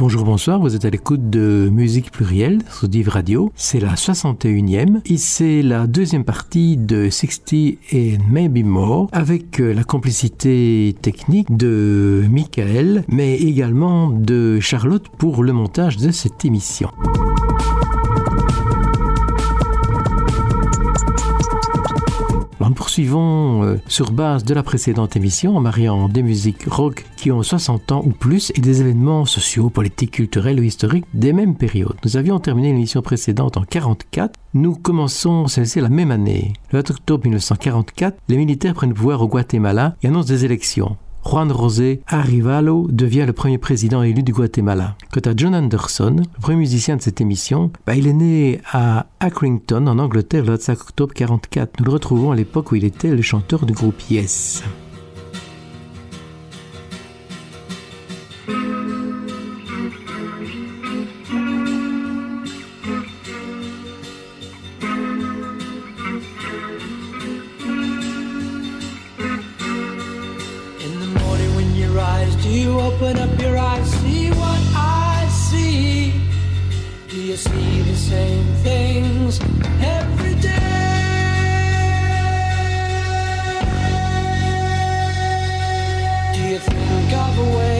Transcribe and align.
Bonjour, 0.00 0.24
bonsoir, 0.24 0.58
vous 0.58 0.74
êtes 0.74 0.86
à 0.86 0.88
l'écoute 0.88 1.28
de 1.28 1.68
Musique 1.70 2.10
Plurielle 2.10 2.62
sur 2.70 2.88
Div 2.88 3.10
Radio. 3.10 3.52
C'est 3.54 3.80
la 3.80 3.96
61e 3.96 5.02
et 5.04 5.18
c'est 5.18 5.60
la 5.60 5.86
deuxième 5.86 6.24
partie 6.24 6.78
de 6.78 7.10
60 7.10 7.52
and 7.92 8.24
Maybe 8.30 8.64
More 8.64 9.08
avec 9.12 9.60
euh, 9.60 9.74
la 9.74 9.84
complicité 9.84 10.96
technique 11.02 11.54
de 11.54 12.24
Michael 12.30 13.04
mais 13.08 13.36
également 13.36 14.08
de 14.08 14.58
Charlotte 14.58 15.06
pour 15.18 15.42
le 15.44 15.52
montage 15.52 15.98
de 15.98 16.10
cette 16.12 16.46
émission. 16.46 16.88
Nous 22.70 22.76
poursuivons 22.76 23.64
euh, 23.64 23.80
sur 23.88 24.12
base 24.12 24.44
de 24.44 24.54
la 24.54 24.62
précédente 24.62 25.16
émission 25.16 25.56
en 25.56 25.60
mariant 25.60 26.08
des 26.08 26.22
musiques 26.22 26.66
rock 26.68 27.04
qui 27.16 27.32
ont 27.32 27.42
60 27.42 27.90
ans 27.90 28.02
ou 28.06 28.10
plus 28.10 28.52
et 28.54 28.60
des 28.60 28.80
événements 28.80 29.24
sociaux, 29.24 29.70
politiques, 29.70 30.12
culturels 30.12 30.60
ou 30.60 30.62
historiques 30.62 31.06
des 31.12 31.32
mêmes 31.32 31.56
périodes. 31.56 31.96
Nous 32.04 32.16
avions 32.16 32.38
terminé 32.38 32.68
l'émission 32.68 33.02
précédente 33.02 33.56
en 33.56 33.64
44. 33.64 34.38
Nous 34.54 34.76
commençons 34.76 35.48
celle-ci 35.48 35.80
la 35.80 35.88
même 35.88 36.12
année. 36.12 36.52
Le 36.70 36.78
4 36.78 36.90
octobre 36.92 37.24
1944, 37.24 38.16
les 38.28 38.36
militaires 38.36 38.74
prennent 38.74 38.94
pouvoir 38.94 39.20
au 39.20 39.26
Guatemala 39.26 39.96
et 40.04 40.06
annoncent 40.06 40.28
des 40.28 40.44
élections. 40.44 40.96
Juan 41.24 41.52
José 41.52 42.00
Arrivalo 42.06 42.86
devient 42.90 43.24
le 43.26 43.32
premier 43.32 43.58
président 43.58 44.02
élu 44.02 44.22
du 44.22 44.32
Guatemala. 44.32 44.96
Quant 45.12 45.30
à 45.30 45.34
John 45.36 45.54
Anderson, 45.54 46.16
le 46.18 46.40
premier 46.40 46.58
musicien 46.58 46.96
de 46.96 47.02
cette 47.02 47.20
émission, 47.20 47.70
bah, 47.86 47.94
il 47.94 48.06
est 48.06 48.12
né 48.12 48.60
à 48.72 49.06
Accrington, 49.20 49.86
en 49.86 49.98
Angleterre, 49.98 50.44
le 50.44 50.52
25 50.52 50.80
octobre 50.80 51.12
1944. 51.14 51.78
Nous 51.78 51.84
le 51.84 51.92
retrouvons 51.92 52.32
à 52.32 52.36
l'époque 52.36 52.72
où 52.72 52.76
il 52.76 52.84
était 52.84 53.14
le 53.14 53.22
chanteur 53.22 53.66
du 53.66 53.72
groupe 53.72 54.00
Yes. 54.10 54.62
Open 72.90 73.18
up 73.18 73.40
your 73.40 73.56
eyes, 73.56 73.88
see 74.00 74.30
what 74.30 74.60
I 74.74 75.28
see. 75.30 76.12
Do 77.08 77.16
you 77.16 77.36
see 77.36 77.82
the 77.82 77.96
same 77.96 78.46
things 78.66 79.40
every 79.98 80.34
day? 80.34 80.50
Do 86.34 86.40
you 86.52 86.58
think 86.58 87.12
of 87.24 87.38
a 87.38 87.56
way 87.56 87.79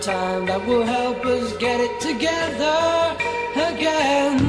time 0.00 0.46
that 0.46 0.64
will 0.66 0.84
help 0.84 1.24
us 1.24 1.56
get 1.56 1.80
it 1.80 2.00
together 2.00 3.16
again. 3.54 4.45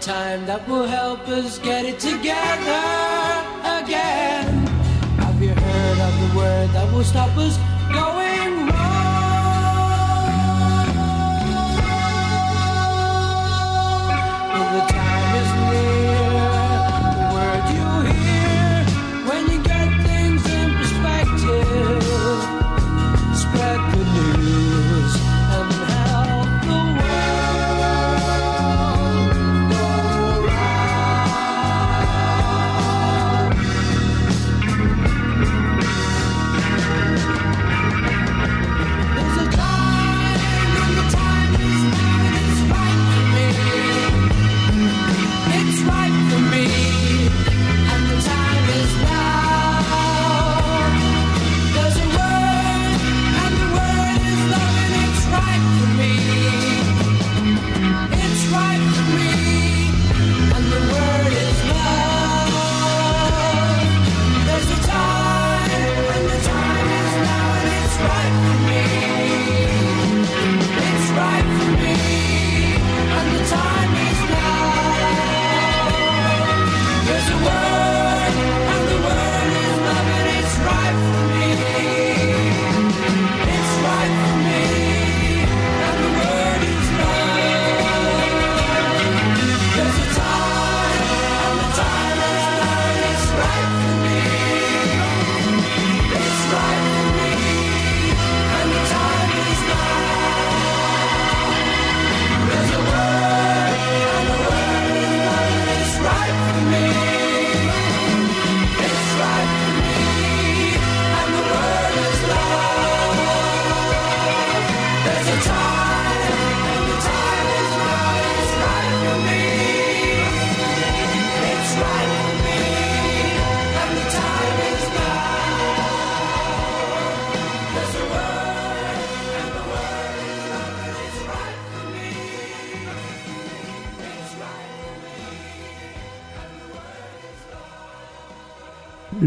Time 0.00 0.46
that 0.46 0.66
will 0.68 0.86
help 0.86 1.26
us 1.28 1.58
get 1.58 1.84
it 1.84 1.98
together 1.98 2.84
again. 3.80 4.66
Have 5.18 5.42
you 5.42 5.50
heard 5.50 5.98
of 6.00 6.14
the 6.20 6.36
word 6.36 6.70
that 6.70 6.92
will 6.92 7.04
stop 7.04 7.36
us 7.36 7.58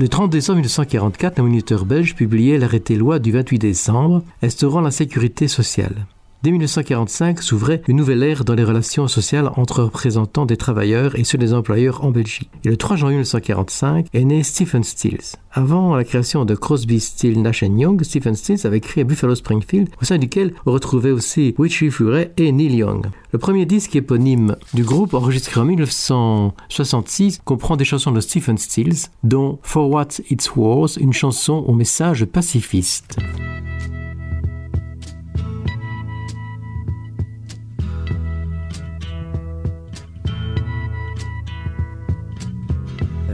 Le 0.09 0.11
30 0.11 0.31
décembre 0.31 0.55
1944, 0.55 1.37
un 1.37 1.43
moniteur 1.43 1.85
belge 1.85 2.15
publiait 2.15 2.57
l'arrêté 2.57 2.95
loi 2.95 3.19
du 3.19 3.31
28 3.31 3.59
décembre 3.59 4.23
instaurant 4.41 4.81
la 4.81 4.89
sécurité 4.89 5.47
sociale. 5.47 6.07
Dès 6.41 6.51
1945 6.51 7.43
s'ouvrait 7.43 7.81
une 7.89 7.97
nouvelle 7.97 8.23
ère 8.23 8.45
dans 8.45 8.55
les 8.55 8.63
relations 8.63 9.09
sociales 9.09 9.51
entre 9.57 9.83
représentants 9.83 10.45
des 10.45 10.55
travailleurs 10.55 11.19
et 11.19 11.25
ceux 11.25 11.37
des 11.37 11.53
employeurs 11.53 12.05
en 12.05 12.11
Belgique. 12.11 12.49
Et 12.63 12.69
le 12.69 12.77
3 12.77 12.95
janvier 12.95 13.17
1945 13.17 14.07
est 14.13 14.23
né 14.23 14.41
Stephen 14.43 14.85
Stills. 14.85 15.35
Avant 15.51 15.97
la 15.97 16.05
création 16.05 16.45
de 16.45 16.55
Crosby, 16.55 17.01
Still, 17.01 17.41
Nash 17.41 17.61
Young, 17.63 18.01
Stephen 18.03 18.35
Stills 18.35 18.65
avait 18.65 18.79
créé 18.79 19.03
Buffalo 19.03 19.35
Springfield, 19.35 19.89
au 20.01 20.05
sein 20.05 20.17
duquel 20.17 20.53
on 20.65 20.71
retrouvait 20.71 21.11
aussi 21.11 21.55
Richie 21.59 21.91
Furet 21.91 22.31
et 22.37 22.53
Neil 22.53 22.73
Young. 22.73 23.07
Le 23.33 23.39
premier 23.39 23.65
disque 23.65 23.97
éponyme 23.97 24.55
du 24.73 24.83
groupe, 24.83 25.13
enregistré 25.13 25.59
en 25.59 25.65
1966, 25.65 27.41
comprend 27.43 27.75
des 27.75 27.83
chansons 27.83 28.11
de 28.11 28.21
Stephen 28.21 28.57
Stills, 28.57 29.09
dont 29.25 29.59
For 29.61 29.89
What 29.89 30.21
It's 30.29 30.55
Worth, 30.55 30.95
une 31.01 31.11
chanson 31.11 31.65
au 31.67 31.73
message 31.73 32.23
pacifiste. 32.23 33.17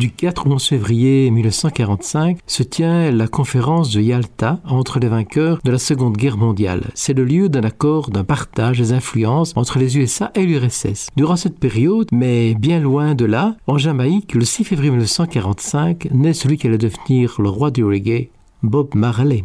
Du 0.00 0.10
4 0.10 0.46
au 0.46 0.52
11 0.52 0.64
février 0.66 1.30
1945 1.30 2.38
se 2.46 2.62
tient 2.62 3.10
la 3.10 3.28
conférence 3.28 3.92
de 3.92 4.00
Yalta 4.00 4.58
entre 4.66 4.98
les 4.98 5.08
vainqueurs 5.08 5.60
de 5.62 5.70
la 5.70 5.76
Seconde 5.76 6.16
Guerre 6.16 6.38
mondiale. 6.38 6.84
C'est 6.94 7.12
le 7.12 7.22
lieu 7.22 7.50
d'un 7.50 7.64
accord, 7.64 8.08
d'un 8.08 8.24
partage 8.24 8.78
des 8.78 8.94
influences 8.94 9.52
entre 9.56 9.78
les 9.78 9.98
USA 9.98 10.30
et 10.34 10.46
l'URSS. 10.46 11.10
Durant 11.18 11.36
cette 11.36 11.58
période, 11.58 12.08
mais 12.12 12.54
bien 12.54 12.80
loin 12.80 13.14
de 13.14 13.26
là, 13.26 13.56
en 13.66 13.76
Jamaïque, 13.76 14.32
le 14.32 14.46
6 14.46 14.64
février 14.64 14.90
1945, 14.90 16.08
naît 16.12 16.32
celui 16.32 16.56
qui 16.56 16.66
allait 16.66 16.78
devenir 16.78 17.34
le 17.38 17.50
roi 17.50 17.70
du 17.70 17.84
reggae, 17.84 18.30
Bob 18.62 18.94
Marley. 18.94 19.44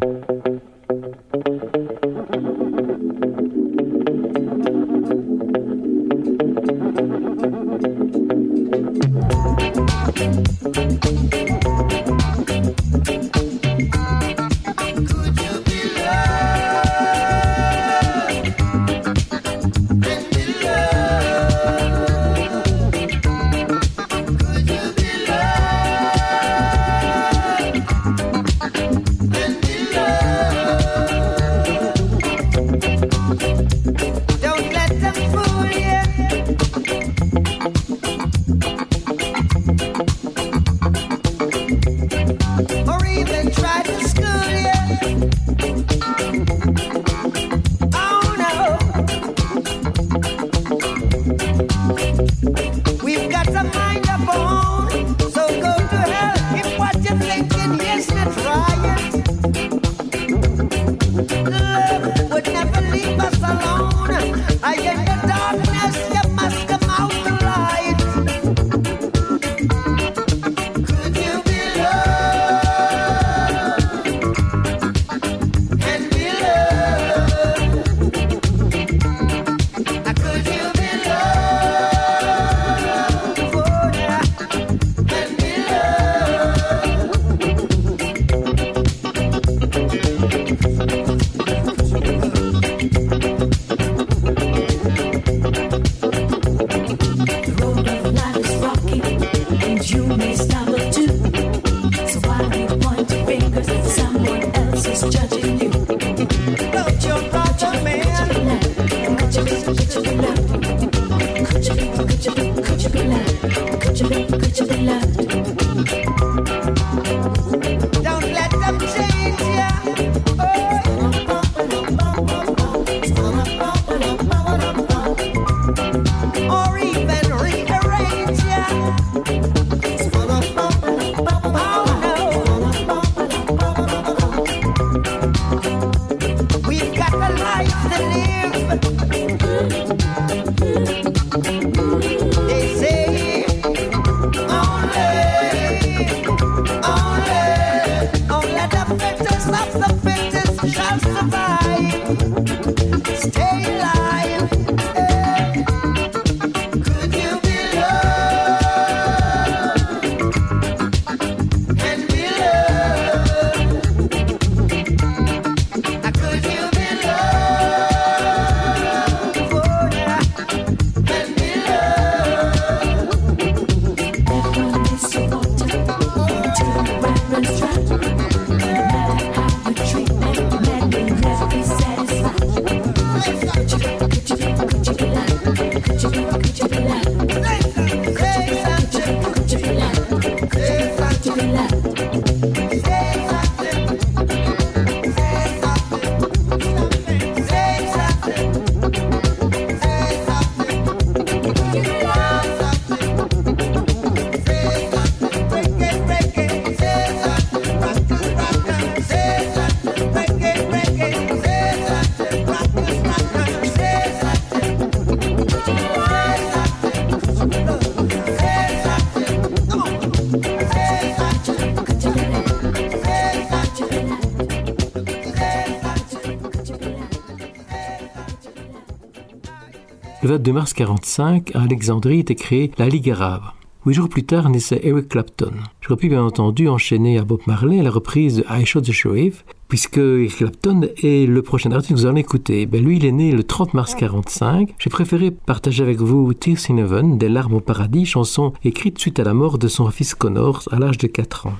Le 230.26 230.32
22 230.32 230.52
mars 230.52 230.74
1945, 230.76 231.54
à 231.54 231.62
Alexandrie 231.62 232.18
était 232.18 232.34
créée 232.34 232.72
la 232.78 232.88
Ligue 232.88 233.10
arabe. 233.10 233.44
Huit 233.84 233.94
jours 233.94 234.08
plus 234.08 234.24
tard 234.24 234.50
naissait 234.50 234.80
Eric 234.82 235.08
Clapton. 235.08 235.52
J'aurais 235.80 236.00
pu 236.00 236.08
bien 236.08 236.24
entendu 236.24 236.66
enchaîner 236.66 237.16
à 237.16 237.22
Bob 237.22 237.42
Marley 237.46 237.80
la 237.80 237.92
reprise 237.92 238.38
de 238.38 238.44
I 238.50 238.66
Shot 238.66 238.80
the 238.80 238.90
Sheriff, 238.90 239.44
puisque 239.68 239.98
Eric 239.98 240.34
Clapton 240.34 240.88
est 241.00 241.28
le 241.28 241.42
prochain 241.42 241.70
artiste 241.70 241.92
que 241.92 242.00
vous 242.00 242.06
allez 242.06 242.22
écouter. 242.22 242.66
Ben, 242.66 242.84
lui, 242.84 242.96
il 242.96 243.06
est 243.06 243.12
né 243.12 243.30
le 243.30 243.44
30 243.44 243.74
mars 243.74 243.94
45. 243.94 244.74
J'ai 244.80 244.90
préféré 244.90 245.30
partager 245.30 245.84
avec 245.84 246.00
vous 246.00 246.34
Tears 246.34 246.58
in 246.70 246.78
Heaven, 246.78 247.18
des 247.18 247.28
larmes 247.28 247.54
au 247.54 247.60
paradis, 247.60 248.04
chanson 248.04 248.52
écrite 248.64 248.98
suite 248.98 249.20
à 249.20 249.22
la 249.22 249.32
mort 249.32 249.58
de 249.58 249.68
son 249.68 249.88
fils 249.92 250.16
Connor 250.16 250.64
à 250.72 250.80
l'âge 250.80 250.98
de 250.98 251.06
4 251.06 251.46
ans. 251.46 251.54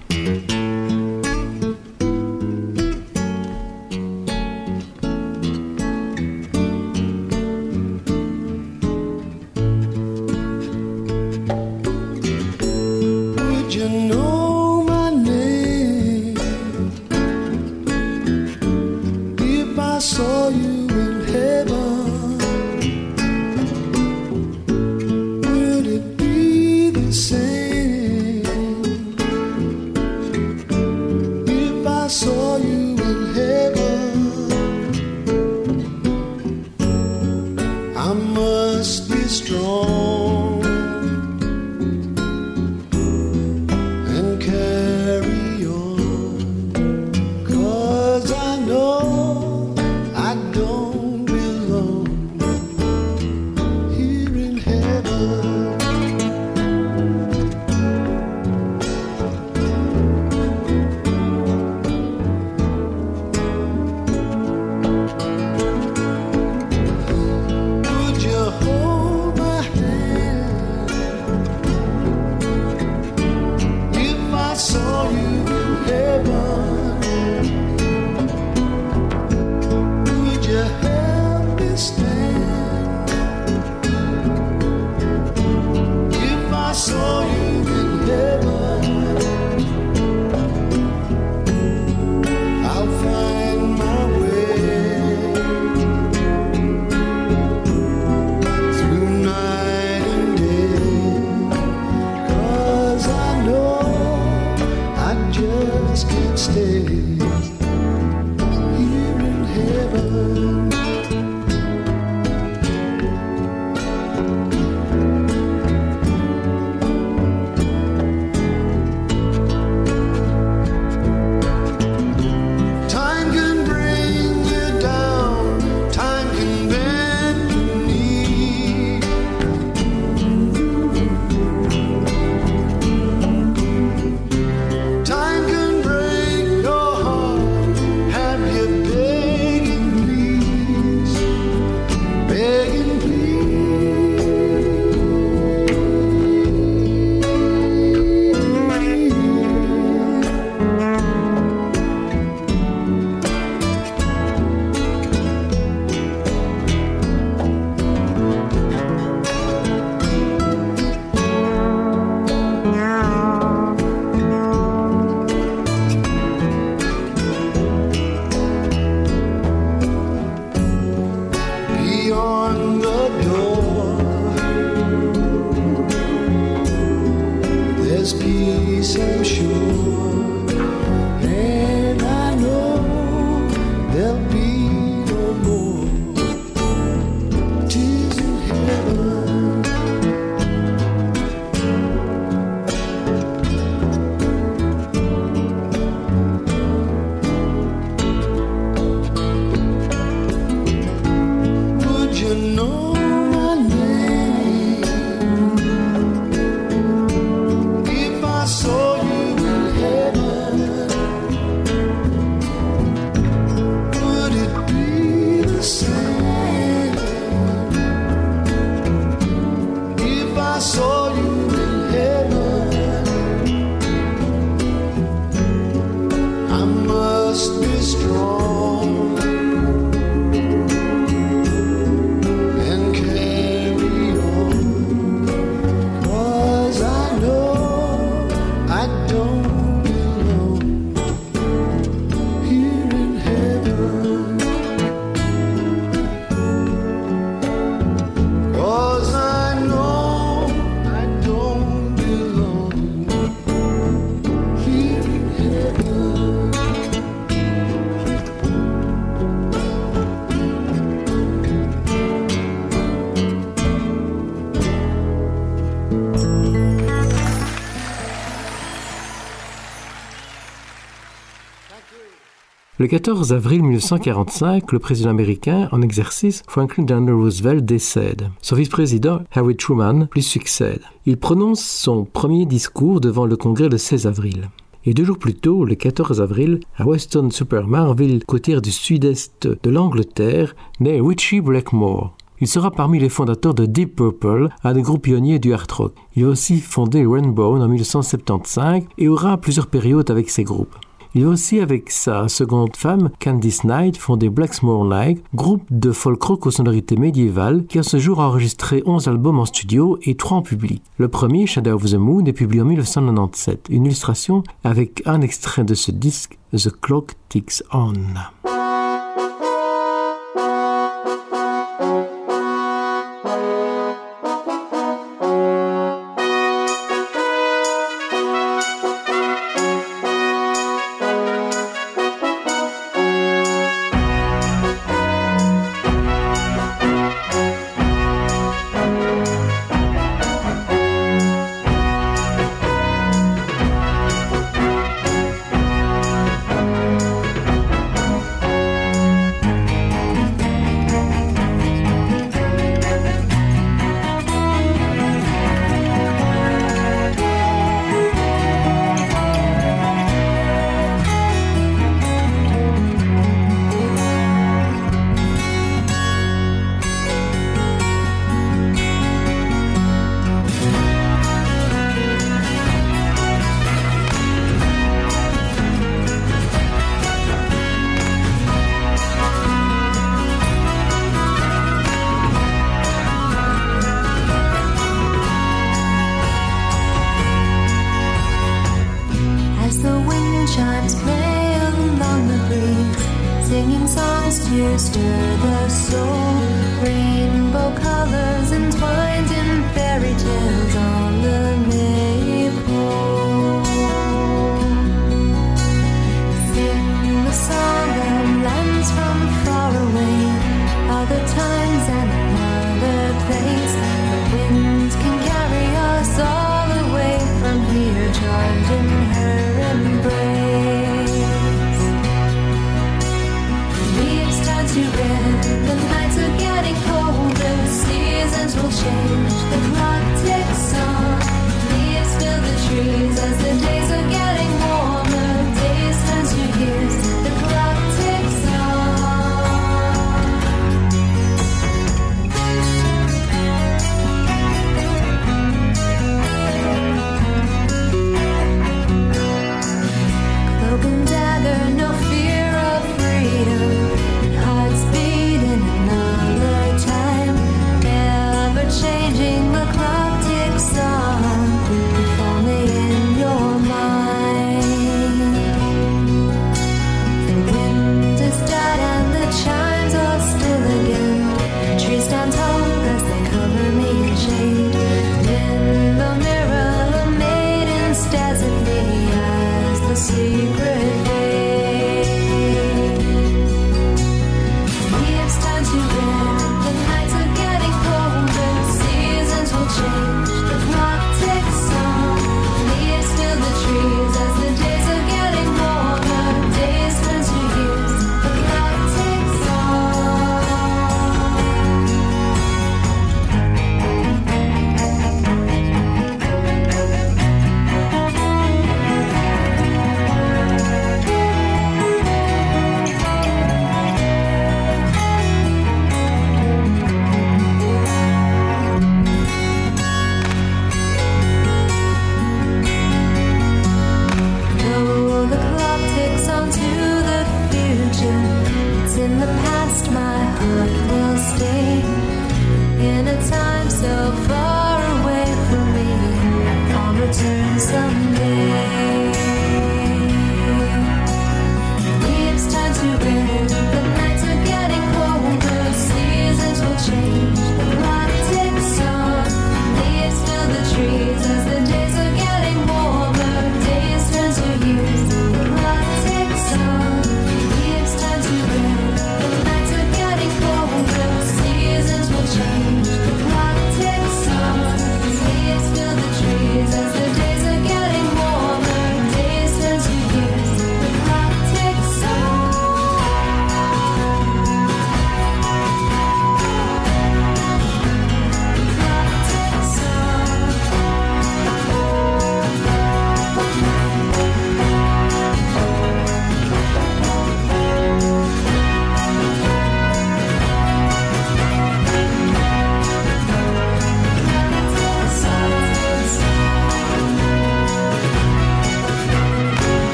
Le 272.86 272.90
14 272.90 273.32
avril 273.32 273.64
1945, 273.64 274.70
le 274.70 274.78
président 274.78 275.10
américain 275.10 275.68
en 275.72 275.82
exercice, 275.82 276.44
Franklin 276.46 276.84
Delano 276.84 277.18
Roosevelt, 277.18 277.64
décède. 277.64 278.30
Son 278.42 278.54
vice-président, 278.54 279.22
Harry 279.32 279.56
Truman, 279.56 280.06
lui 280.14 280.22
succède. 280.22 280.82
Il 281.04 281.16
prononce 281.16 281.64
son 281.64 282.04
premier 282.04 282.46
discours 282.46 283.00
devant 283.00 283.26
le 283.26 283.36
congrès 283.36 283.68
le 283.68 283.76
16 283.76 284.06
avril. 284.06 284.50
Et 284.84 284.94
deux 284.94 285.02
jours 285.02 285.18
plus 285.18 285.34
tôt, 285.34 285.64
le 285.64 285.74
14 285.74 286.20
avril, 286.20 286.60
à 286.76 286.86
Weston 286.86 287.30
super 287.32 287.66
Marville, 287.66 288.24
côtière 288.24 288.62
du 288.62 288.70
sud-est 288.70 289.48
de 289.48 289.70
l'Angleterre, 289.70 290.54
naît 290.78 291.00
Richie 291.00 291.40
Blackmore. 291.40 292.16
Il 292.40 292.46
sera 292.46 292.70
parmi 292.70 293.00
les 293.00 293.08
fondateurs 293.08 293.54
de 293.54 293.66
Deep 293.66 293.96
Purple, 293.96 294.50
un 294.62 294.74
des 294.74 294.82
groupes 294.82 295.02
pionniers 295.02 295.40
du 295.40 295.52
hard 295.52 295.72
rock. 295.72 295.94
Il 296.14 296.24
a 296.24 296.28
aussi 296.28 296.60
fondé 296.60 297.04
Rainbow 297.04 297.56
en 297.56 297.66
1975 297.66 298.84
et 298.96 299.08
aura 299.08 299.38
plusieurs 299.38 299.66
périodes 299.66 300.12
avec 300.12 300.30
ces 300.30 300.44
groupes. 300.44 300.76
Il 301.16 301.24
a 301.24 301.28
aussi 301.28 301.60
avec 301.60 301.90
sa 301.90 302.28
seconde 302.28 302.76
femme, 302.76 303.08
Candice 303.20 303.64
Knight, 303.64 303.96
fondé 303.96 304.28
Blacksmore 304.28 304.84
Night, 304.84 305.24
groupe 305.34 305.64
de 305.70 305.90
folk 305.90 306.22
rock 306.22 306.44
aux 306.44 306.50
sonorités 306.50 306.96
médiévales 306.96 307.64
qui 307.64 307.78
à 307.78 307.82
ce 307.82 307.96
jour 307.96 308.20
a 308.20 308.28
enregistré 308.28 308.82
11 308.84 309.08
albums 309.08 309.38
en 309.38 309.46
studio 309.46 309.98
et 310.02 310.14
3 310.14 310.36
en 310.36 310.42
public. 310.42 310.82
Le 310.98 311.08
premier, 311.08 311.46
Shadow 311.46 311.76
of 311.76 311.86
the 311.86 311.94
Moon, 311.94 312.26
est 312.26 312.34
publié 312.34 312.60
en 312.60 312.66
1997. 312.66 313.68
Une 313.70 313.86
illustration 313.86 314.42
avec 314.62 315.02
un 315.06 315.22
extrait 315.22 315.64
de 315.64 315.72
ce 315.72 315.90
disque, 315.90 316.36
The 316.52 316.68
Clock 316.82 317.12
Ticks 317.30 317.62
On. 317.72 317.94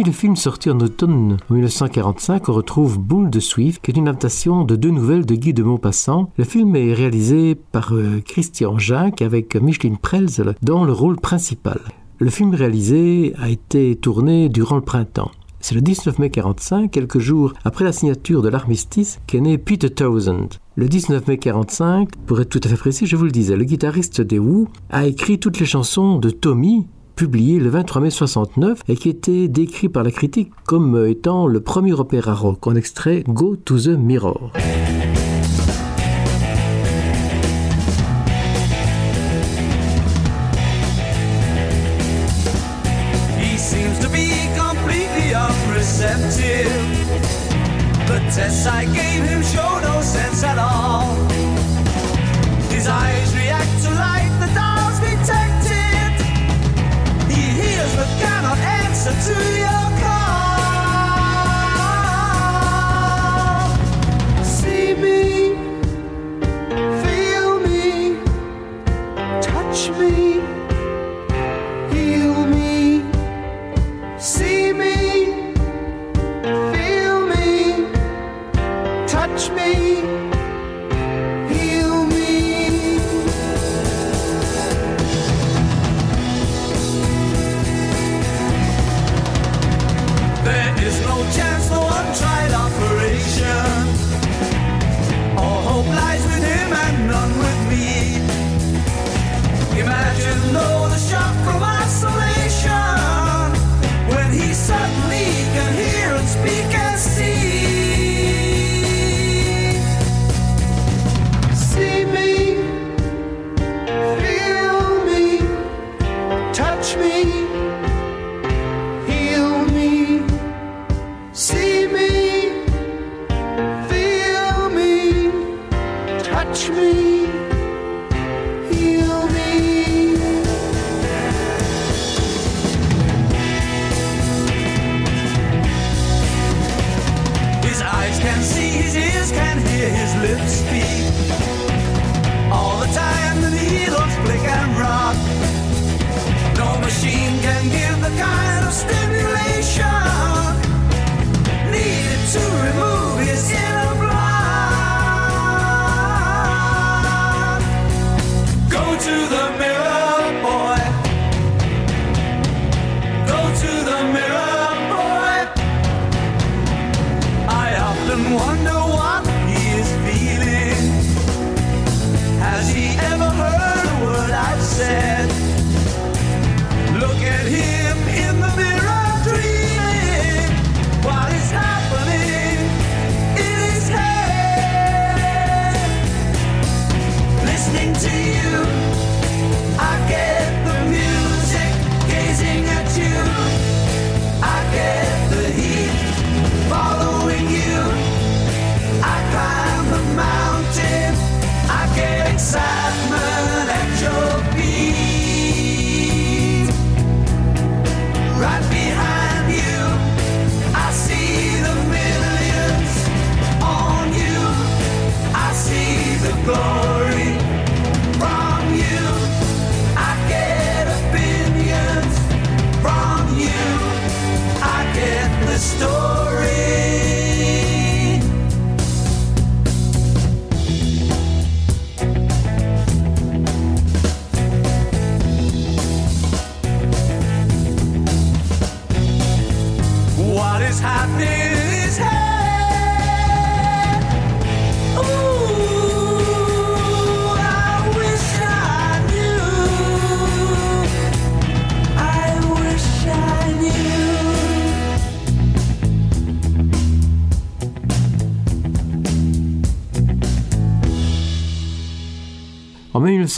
Parmi 0.00 0.12
les 0.14 0.18
films 0.18 0.36
sortis 0.36 0.70
en 0.70 0.80
automne 0.80 1.36
1945, 1.50 2.48
on 2.48 2.54
retrouve 2.54 2.98
Boule 2.98 3.28
de 3.28 3.38
Suif, 3.38 3.82
qui 3.82 3.90
est 3.90 3.98
une 3.98 4.08
adaptation 4.08 4.64
de 4.64 4.74
deux 4.74 4.88
nouvelles 4.88 5.26
de 5.26 5.34
Guy 5.34 5.52
de 5.52 5.62
Maupassant. 5.62 6.30
Le 6.38 6.44
film 6.44 6.74
est 6.74 6.94
réalisé 6.94 7.54
par 7.54 7.92
euh, 7.92 8.22
Christian 8.24 8.78
Jacques 8.78 9.20
avec 9.20 9.56
Micheline 9.56 9.98
Prelz 9.98 10.42
dans 10.62 10.84
le 10.84 10.92
rôle 10.92 11.20
principal. 11.20 11.80
Le 12.18 12.30
film 12.30 12.54
réalisé 12.54 13.34
a 13.38 13.50
été 13.50 13.94
tourné 13.94 14.48
durant 14.48 14.76
le 14.76 14.80
printemps. 14.80 15.32
C'est 15.60 15.74
le 15.74 15.82
19 15.82 16.18
mai 16.18 16.30
45, 16.30 16.90
quelques 16.90 17.18
jours 17.18 17.52
après 17.64 17.84
la 17.84 17.92
signature 17.92 18.40
de 18.40 18.48
l'armistice, 18.48 19.20
qu'est 19.26 19.40
né 19.40 19.58
Peter 19.58 19.90
Townsend. 19.90 20.48
Le 20.76 20.88
19 20.88 21.26
mai 21.28 21.36
45, 21.36 22.08
pour 22.24 22.40
être 22.40 22.48
tout 22.48 22.60
à 22.64 22.68
fait 22.68 22.76
précis, 22.76 23.04
je 23.04 23.16
vous 23.16 23.26
le 23.26 23.30
disais, 23.30 23.54
le 23.54 23.64
guitariste 23.64 24.22
des 24.22 24.38
Who 24.38 24.68
a 24.88 25.06
écrit 25.06 25.38
toutes 25.38 25.60
les 25.60 25.66
chansons 25.66 26.18
de 26.18 26.30
Tommy, 26.30 26.86
publiées 27.20 27.60
le 27.60 27.68
23 27.68 28.00
mai 28.00 28.08
69 28.08 28.80
et 28.88 28.96
qui 28.96 29.10
était 29.10 29.46
décrit 29.46 29.90
par 29.90 30.02
la 30.02 30.10
critique 30.10 30.52
comme 30.64 31.06
étant 31.06 31.46
le 31.46 31.60
premier 31.60 31.92
opéra 31.92 32.32
rock 32.32 32.66
en 32.66 32.74
extrait 32.74 33.24
Go 33.28 33.56
to 33.56 33.78
the 33.78 33.88
Mirror. 33.88 34.50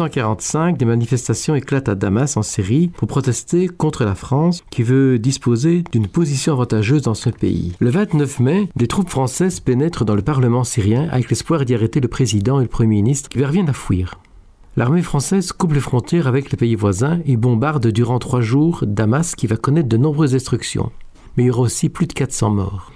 1945, 0.02 0.78
des 0.78 0.84
manifestations 0.84 1.54
éclatent 1.54 1.88
à 1.88 1.94
Damas 1.94 2.36
en 2.36 2.42
Syrie 2.42 2.88
pour 2.88 3.06
protester 3.06 3.68
contre 3.68 4.04
la 4.04 4.16
France 4.16 4.64
qui 4.70 4.82
veut 4.82 5.20
disposer 5.20 5.84
d'une 5.92 6.08
position 6.08 6.54
avantageuse 6.54 7.02
dans 7.02 7.14
ce 7.14 7.30
pays. 7.30 7.74
Le 7.78 7.90
29 7.90 8.40
mai, 8.40 8.68
des 8.74 8.88
troupes 8.88 9.10
françaises 9.10 9.60
pénètrent 9.60 10.04
dans 10.04 10.16
le 10.16 10.22
Parlement 10.22 10.64
syrien 10.64 11.08
avec 11.12 11.30
l'espoir 11.30 11.64
d'y 11.64 11.74
arrêter 11.74 12.00
le 12.00 12.08
président 12.08 12.58
et 12.58 12.64
le 12.64 12.68
Premier 12.68 12.96
ministre 12.96 13.28
qui 13.28 13.38
parviennent 13.38 13.68
à 13.68 13.74
fuir. 13.74 14.18
L'armée 14.76 15.02
française 15.02 15.52
coupe 15.52 15.74
les 15.74 15.80
frontières 15.80 16.26
avec 16.26 16.50
les 16.50 16.56
pays 16.56 16.74
voisins 16.74 17.20
et 17.24 17.36
bombarde 17.36 17.86
durant 17.86 18.18
trois 18.18 18.40
jours 18.40 18.82
Damas 18.84 19.36
qui 19.36 19.46
va 19.46 19.56
connaître 19.56 19.88
de 19.88 19.96
nombreuses 19.96 20.32
destructions. 20.32 20.90
Mais 21.36 21.44
il 21.44 21.46
y 21.46 21.50
aura 21.50 21.62
aussi 21.62 21.88
plus 21.90 22.06
de 22.06 22.12
400 22.12 22.50
morts. 22.50 22.90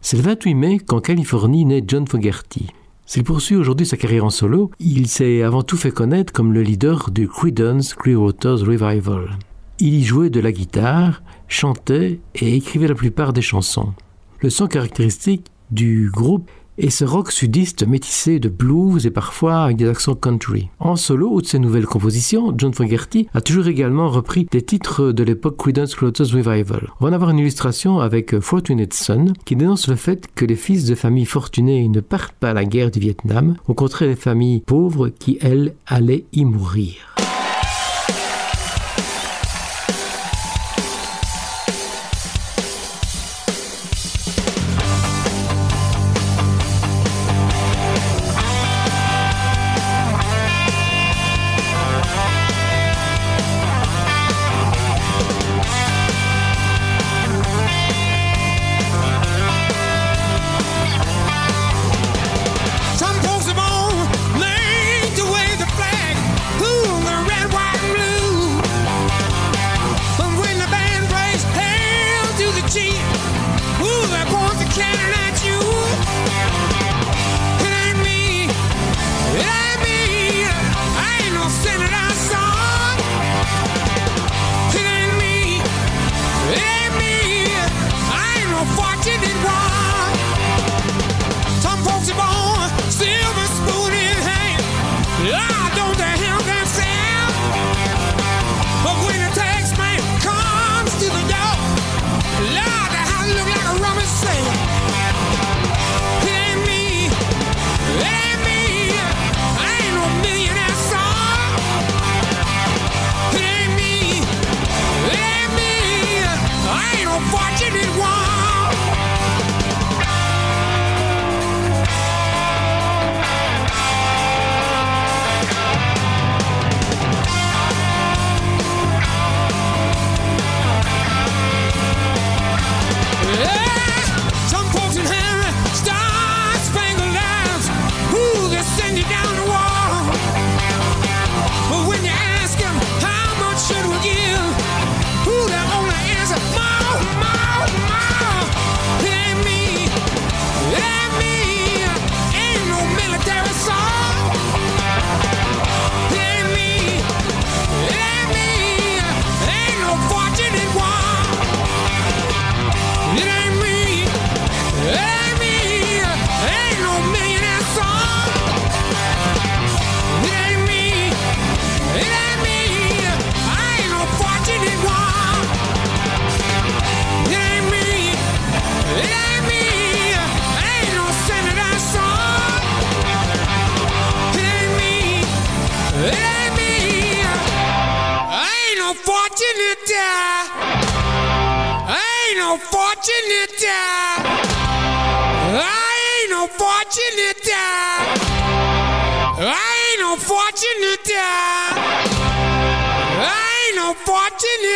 C'est 0.00 0.16
le 0.16 0.22
28 0.22 0.54
mai 0.54 0.78
qu'en 0.78 1.00
Californie 1.00 1.64
naît 1.64 1.82
John 1.86 2.06
Fogerty. 2.06 2.68
S'il 3.10 3.24
poursuit 3.24 3.56
aujourd'hui 3.56 3.86
sa 3.86 3.96
carrière 3.96 4.24
en 4.24 4.30
solo, 4.30 4.70
il 4.78 5.08
s'est 5.08 5.42
avant 5.42 5.64
tout 5.64 5.76
fait 5.76 5.90
connaître 5.90 6.32
comme 6.32 6.52
le 6.52 6.62
leader 6.62 7.10
du 7.10 7.26
Creedence 7.26 7.94
Clearwater 7.94 8.60
Revival. 8.60 9.36
Il 9.80 9.94
y 9.96 10.04
jouait 10.04 10.30
de 10.30 10.38
la 10.38 10.52
guitare, 10.52 11.20
chantait 11.48 12.20
et 12.36 12.54
écrivait 12.54 12.86
la 12.86 12.94
plupart 12.94 13.32
des 13.32 13.42
chansons. 13.42 13.94
Le 14.38 14.48
son 14.48 14.68
caractéristique 14.68 15.48
du 15.72 16.08
groupe 16.08 16.52
est 16.80 16.90
ce 16.90 17.04
rock 17.04 17.30
sudiste 17.30 17.86
métissé 17.86 18.38
de 18.38 18.48
blues 18.48 19.06
et 19.06 19.10
parfois 19.10 19.64
avec 19.64 19.76
des 19.76 19.88
accents 19.88 20.14
country. 20.14 20.68
En 20.78 20.96
solo 20.96 21.30
ou 21.30 21.42
de 21.42 21.46
ses 21.46 21.58
nouvelles 21.58 21.86
compositions, 21.86 22.54
John 22.56 22.72
Fogerty 22.72 23.28
a 23.34 23.40
toujours 23.40 23.68
également 23.68 24.08
repris 24.08 24.46
des 24.50 24.62
titres 24.62 25.12
de 25.12 25.22
l'époque 25.22 25.56
Creedence 25.56 25.94
Clothes 25.94 26.32
Revival. 26.32 26.88
On 27.00 27.04
va 27.04 27.10
en 27.10 27.14
avoir 27.14 27.30
une 27.30 27.38
illustration 27.38 28.00
avec 28.00 28.40
Fortunate 28.40 28.94
Son 28.94 29.26
qui 29.44 29.56
dénonce 29.56 29.88
le 29.88 29.96
fait 29.96 30.28
que 30.34 30.44
les 30.44 30.56
fils 30.56 30.86
de 30.86 30.94
familles 30.94 31.26
fortunées 31.26 31.88
ne 31.88 32.00
partent 32.00 32.34
pas 32.34 32.50
à 32.50 32.54
la 32.54 32.64
guerre 32.64 32.90
du 32.90 33.00
Vietnam, 33.00 33.56
au 33.68 33.74
contraire 33.74 34.08
des 34.08 34.16
familles 34.16 34.60
pauvres 34.60 35.08
qui, 35.08 35.38
elles, 35.40 35.74
allaient 35.86 36.24
y 36.32 36.44
mourir. 36.44 37.09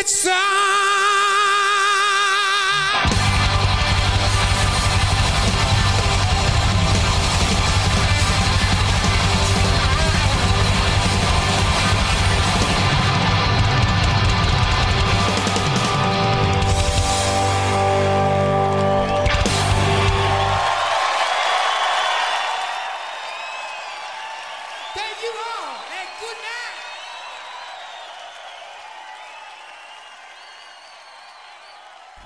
It's 0.07 0.23
time. 0.23 0.64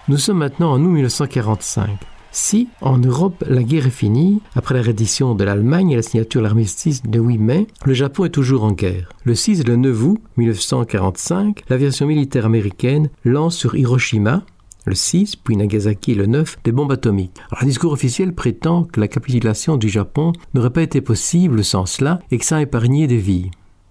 Nous 0.08 0.16
sommes 0.16 0.38
maintenant 0.38 0.72
en 0.72 0.80
août 0.82 0.88
1945. 0.88 1.90
Si, 2.30 2.68
en 2.80 2.96
Europe, 2.96 3.44
la 3.46 3.62
guerre 3.62 3.88
est 3.88 3.90
finie, 3.90 4.40
après 4.54 4.74
la 4.74 4.80
reddition 4.80 5.34
de 5.34 5.44
l'Allemagne 5.44 5.90
et 5.90 5.96
la 5.96 6.02
signature 6.02 6.40
de 6.40 6.46
l'armistice 6.46 7.02
de 7.02 7.20
8 7.20 7.36
mai, 7.36 7.66
le 7.84 7.92
Japon 7.92 8.24
est 8.24 8.30
toujours 8.30 8.64
en 8.64 8.72
guerre. 8.72 9.10
Le 9.24 9.34
6 9.34 9.60
et 9.60 9.64
le 9.64 9.76
9 9.76 10.02
août 10.04 10.18
1945, 10.38 11.60
l'aviation 11.68 12.06
militaire 12.06 12.46
américaine 12.46 13.10
lance 13.22 13.54
sur 13.54 13.74
Hiroshima, 13.74 14.44
le 14.86 14.94
6, 14.94 15.36
puis 15.36 15.58
Nagasaki 15.58 16.14
le 16.14 16.24
9, 16.24 16.60
des 16.64 16.72
bombes 16.72 16.92
atomiques. 16.92 17.36
Alors, 17.50 17.64
un 17.64 17.66
discours 17.66 17.92
officiel 17.92 18.34
prétend 18.34 18.84
que 18.84 19.00
la 19.00 19.08
capitulation 19.08 19.76
du 19.76 19.90
Japon 19.90 20.32
n'aurait 20.54 20.70
pas 20.70 20.80
été 20.80 21.02
possible 21.02 21.62
sans 21.62 21.84
cela 21.84 22.20
et 22.30 22.38
que 22.38 22.46
ça 22.46 22.56
a 22.56 22.62
épargné 22.62 23.06
des 23.08 23.18
vies. 23.18 23.50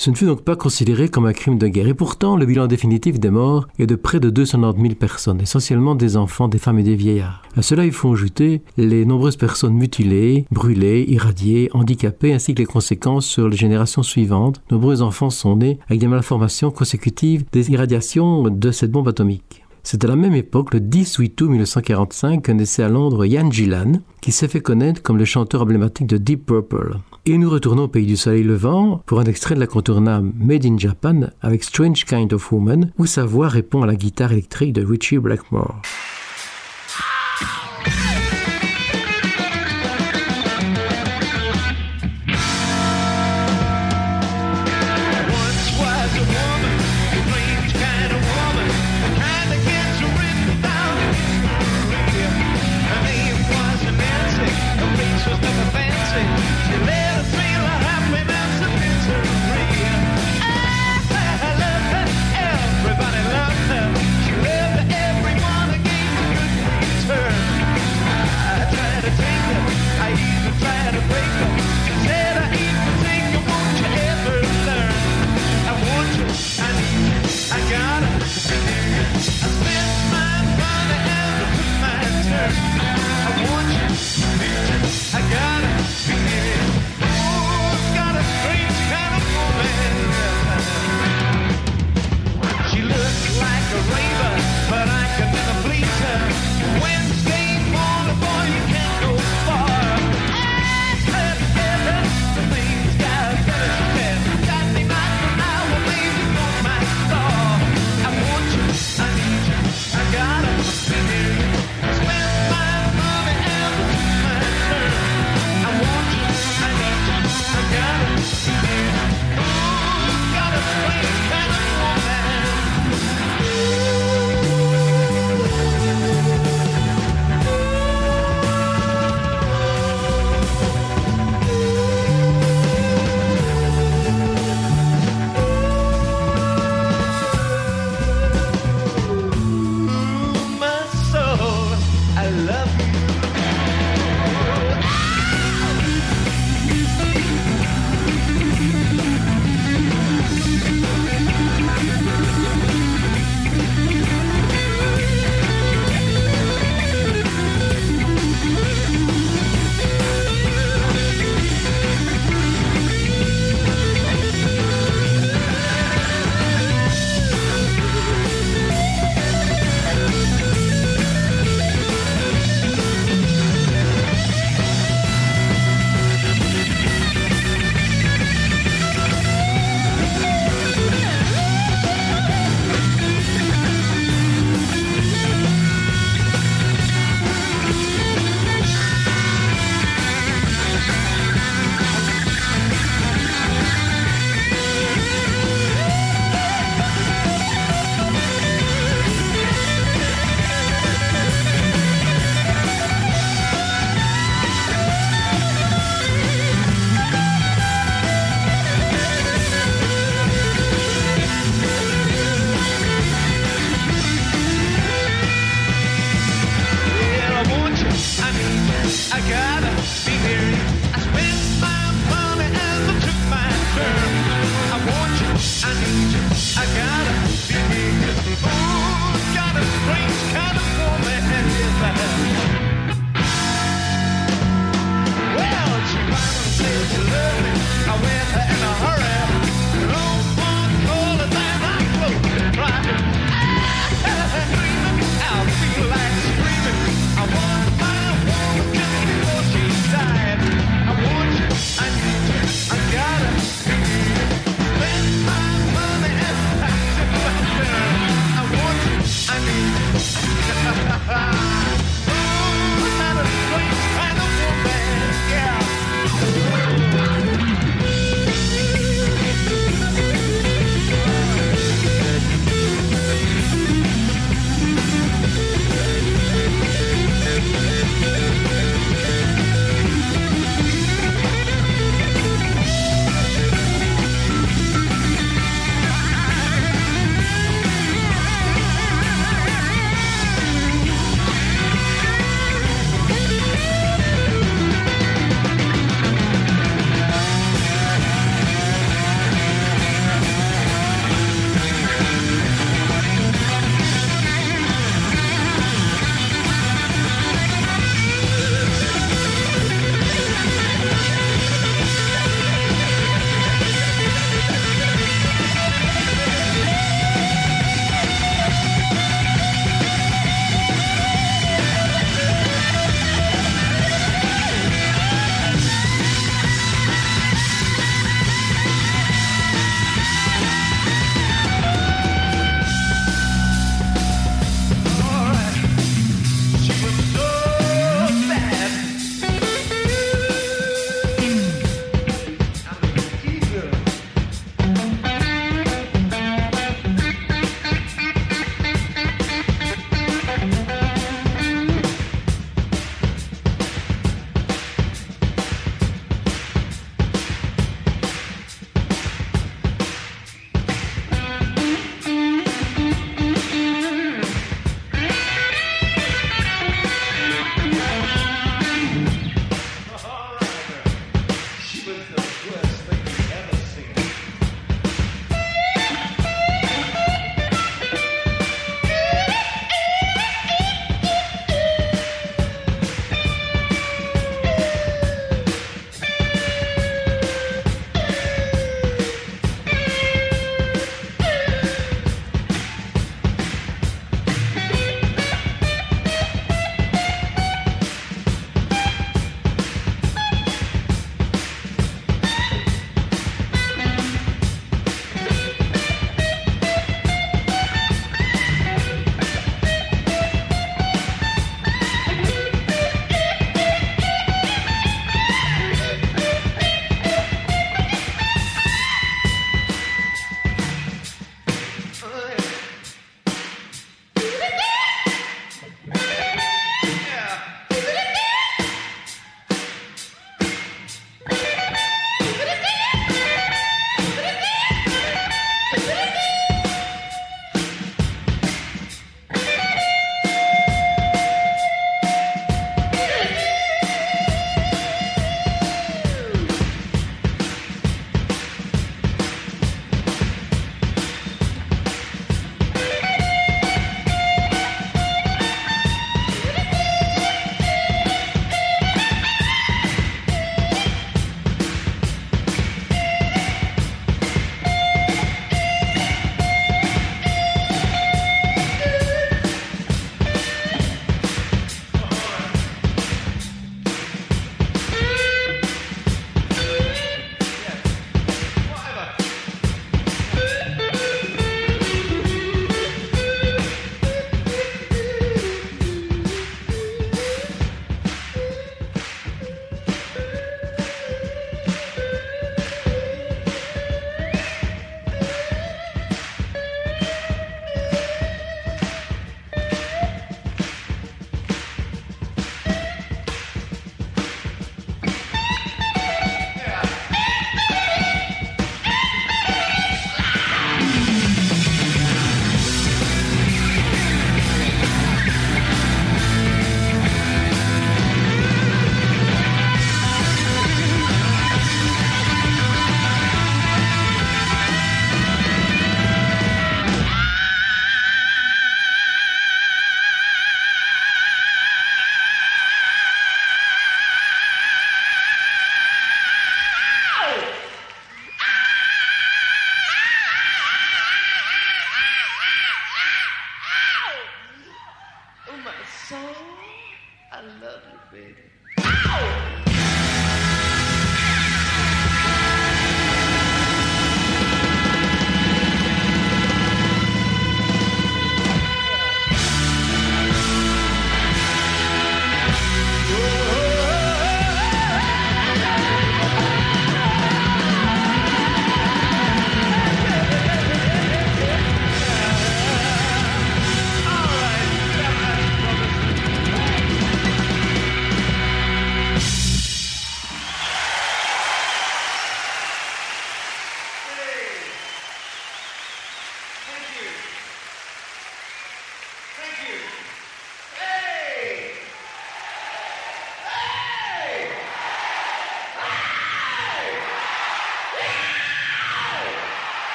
Ce 0.00 0.10
ne 0.10 0.14
fut 0.14 0.26
donc 0.26 0.42
pas 0.42 0.54
considéré 0.54 1.08
comme 1.08 1.26
un 1.26 1.32
crime 1.32 1.58
de 1.58 1.66
guerre 1.66 1.88
et 1.88 1.92
pourtant 1.92 2.36
le 2.36 2.46
bilan 2.46 2.68
définitif 2.68 3.18
des 3.18 3.30
morts 3.30 3.66
est 3.80 3.86
de 3.88 3.96
près 3.96 4.20
de 4.20 4.30
290 4.30 4.80
000 4.80 4.94
personnes, 4.94 5.40
essentiellement 5.40 5.96
des 5.96 6.16
enfants, 6.16 6.46
des 6.46 6.58
femmes 6.58 6.78
et 6.78 6.84
des 6.84 6.94
vieillards. 6.94 7.42
À 7.56 7.62
cela 7.62 7.84
il 7.84 7.90
faut 7.90 8.12
ajouter 8.12 8.62
les 8.76 9.04
nombreuses 9.04 9.36
personnes 9.36 9.74
mutilées, 9.74 10.46
brûlées, 10.52 11.04
irradiées, 11.08 11.68
handicapées 11.74 12.32
ainsi 12.32 12.54
que 12.54 12.62
les 12.62 12.66
conséquences 12.66 13.26
sur 13.26 13.48
les 13.48 13.56
générations 13.56 14.04
suivantes. 14.04 14.62
Nombreux 14.70 15.02
enfants 15.02 15.30
sont 15.30 15.56
nés 15.56 15.80
avec 15.88 15.98
des 15.98 16.06
malformations 16.06 16.70
consécutives 16.70 17.44
des 17.50 17.72
irradiations 17.72 18.44
de 18.44 18.70
cette 18.70 18.92
bombe 18.92 19.08
atomique. 19.08 19.64
C'est 19.90 20.04
à 20.04 20.08
la 20.08 20.16
même 20.16 20.34
époque, 20.34 20.74
le 20.74 20.80
10 20.80 21.18
août 21.18 21.40
1945, 21.40 22.42
que 22.42 22.52
naissait 22.52 22.82
à 22.82 22.90
Londres 22.90 23.24
Ian 23.24 23.50
Gillan, 23.50 24.02
qui 24.20 24.32
s'est 24.32 24.46
fait 24.46 24.60
connaître 24.60 25.00
comme 25.00 25.16
le 25.16 25.24
chanteur 25.24 25.62
emblématique 25.62 26.06
de 26.06 26.18
Deep 26.18 26.44
Purple. 26.44 26.98
Et 27.24 27.38
nous 27.38 27.48
retournons 27.48 27.84
au 27.84 27.88
pays 27.88 28.04
du 28.04 28.18
soleil 28.18 28.42
levant 28.42 29.02
pour 29.06 29.18
un 29.18 29.24
extrait 29.24 29.54
de 29.54 29.60
la 29.60 29.66
contournable 29.66 30.30
Made 30.38 30.66
in 30.66 30.76
Japan 30.76 31.30
avec 31.40 31.64
Strange 31.64 32.04
Kind 32.04 32.34
of 32.34 32.52
Woman, 32.52 32.92
où 32.98 33.06
sa 33.06 33.24
voix 33.24 33.48
répond 33.48 33.80
à 33.80 33.86
la 33.86 33.96
guitare 33.96 34.32
électrique 34.32 34.74
de 34.74 34.84
Richie 34.84 35.16
Blackmore. 35.16 35.80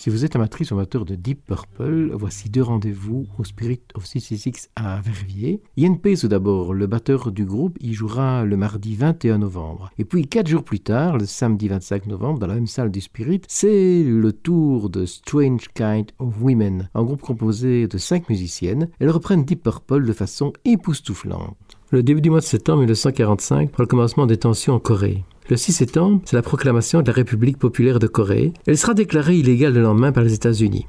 Si 0.00 0.10
vous 0.10 0.24
êtes 0.24 0.36
amatrice 0.36 0.70
ou 0.70 0.74
amateur 0.74 1.04
de 1.04 1.16
Deep 1.16 1.44
Purple, 1.44 2.12
voici 2.14 2.48
deux 2.48 2.62
rendez-vous 2.62 3.26
au 3.36 3.42
Spirit 3.42 3.80
of 3.96 4.06
666 4.06 4.70
à 4.76 5.00
Verviers. 5.00 5.60
Ian 5.76 5.96
Pace 5.96 6.24
d'abord, 6.24 6.72
le 6.72 6.86
batteur 6.86 7.32
du 7.32 7.44
groupe, 7.44 7.76
y 7.80 7.94
jouera 7.94 8.44
le 8.44 8.56
mardi 8.56 8.94
21 8.94 9.38
novembre. 9.38 9.90
Et 9.98 10.04
puis 10.04 10.28
quatre 10.28 10.46
jours 10.46 10.62
plus 10.62 10.78
tard, 10.78 11.18
le 11.18 11.26
samedi 11.26 11.66
25 11.66 12.06
novembre, 12.06 12.38
dans 12.38 12.46
la 12.46 12.54
même 12.54 12.68
salle 12.68 12.92
du 12.92 13.00
Spirit, 13.00 13.40
c'est 13.48 14.04
le 14.04 14.32
tour 14.32 14.88
de 14.88 15.04
Strange 15.04 15.66
Kind 15.74 16.12
of 16.20 16.32
Women, 16.40 16.88
un 16.94 17.02
groupe 17.02 17.22
composé 17.22 17.88
de 17.88 17.98
cinq 17.98 18.28
musiciennes. 18.28 18.90
Elles 19.00 19.10
reprennent 19.10 19.44
Deep 19.44 19.64
Purple 19.64 20.06
de 20.06 20.12
façon 20.12 20.52
époustouflante. 20.64 21.77
Le 21.90 22.02
début 22.02 22.20
du 22.20 22.28
mois 22.28 22.40
de 22.40 22.44
septembre 22.44 22.80
1945 22.80 23.70
pour 23.70 23.80
le 23.80 23.86
commencement 23.86 24.26
des 24.26 24.36
tensions 24.36 24.74
en 24.74 24.78
Corée. 24.78 25.24
Le 25.48 25.56
6 25.56 25.72
septembre, 25.72 26.20
c'est 26.26 26.36
la 26.36 26.42
proclamation 26.42 27.00
de 27.00 27.06
la 27.06 27.14
République 27.14 27.56
populaire 27.56 27.98
de 27.98 28.06
Corée. 28.06 28.52
Elle 28.66 28.76
sera 28.76 28.92
déclarée 28.92 29.36
illégale 29.36 29.72
le 29.72 29.80
lendemain 29.80 30.12
par 30.12 30.22
les 30.22 30.34
États-Unis. 30.34 30.86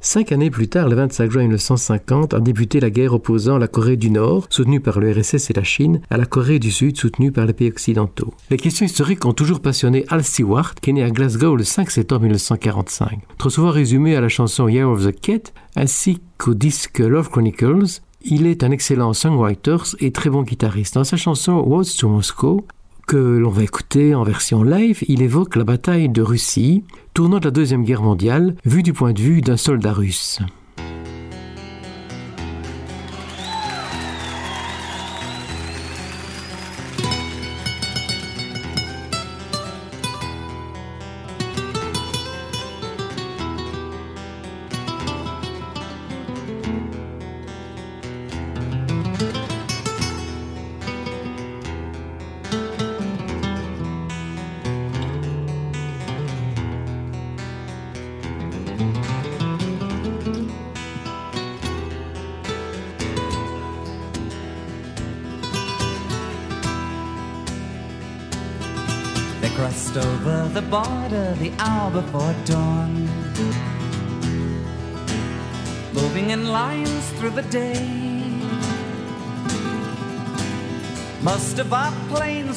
Cinq 0.00 0.32
années 0.32 0.48
plus 0.48 0.68
tard, 0.68 0.88
le 0.88 0.96
25 0.96 1.30
juin 1.30 1.42
1950, 1.42 2.32
a 2.32 2.40
débuté 2.40 2.80
la 2.80 2.88
guerre 2.88 3.12
opposant 3.12 3.58
la 3.58 3.68
Corée 3.68 3.98
du 3.98 4.10
Nord, 4.10 4.46
soutenue 4.48 4.80
par 4.80 5.00
le 5.00 5.12
RSS 5.12 5.50
et 5.50 5.52
la 5.52 5.64
Chine, 5.64 6.00
à 6.08 6.16
la 6.16 6.24
Corée 6.24 6.58
du 6.58 6.70
Sud, 6.70 6.96
soutenue 6.96 7.30
par 7.30 7.44
les 7.44 7.52
pays 7.52 7.68
occidentaux. 7.68 8.32
Les 8.48 8.56
questions 8.56 8.86
historiques 8.86 9.26
ont 9.26 9.34
toujours 9.34 9.60
passionné 9.60 10.06
Al 10.08 10.24
Stewart, 10.24 10.76
qui 10.76 10.90
est 10.90 10.92
né 10.94 11.02
à 11.02 11.10
Glasgow 11.10 11.56
le 11.56 11.64
5 11.64 11.90
septembre 11.90 12.22
1945. 12.22 13.20
Trop 13.36 13.50
souvent 13.50 13.70
résumé 13.70 14.16
à 14.16 14.22
la 14.22 14.30
chanson 14.30 14.66
Year 14.66 14.88
of 14.88 15.04
the 15.04 15.20
Cat, 15.20 15.52
ainsi 15.76 16.22
qu'au 16.38 16.54
disque 16.54 17.00
Love 17.00 17.28
Chronicles, 17.28 18.00
il 18.22 18.46
est 18.46 18.64
un 18.64 18.70
excellent 18.70 19.12
songwriter 19.12 19.76
et 20.00 20.12
très 20.12 20.30
bon 20.30 20.42
guitariste. 20.42 20.94
Dans 20.94 21.04
sa 21.04 21.16
chanson 21.16 21.58
What's 21.60 21.96
to 21.96 22.08
Moscow, 22.08 22.66
que 23.06 23.16
l'on 23.16 23.50
va 23.50 23.62
écouter 23.62 24.14
en 24.14 24.22
version 24.22 24.62
live, 24.62 25.02
il 25.08 25.22
évoque 25.22 25.56
la 25.56 25.64
bataille 25.64 26.08
de 26.08 26.22
Russie, 26.22 26.84
tournant 27.14 27.38
de 27.38 27.46
la 27.46 27.50
Deuxième 27.50 27.84
Guerre 27.84 28.02
mondiale, 28.02 28.54
vue 28.64 28.82
du 28.82 28.92
point 28.92 29.12
de 29.12 29.20
vue 29.20 29.40
d'un 29.40 29.56
soldat 29.56 29.92
russe. 29.92 30.40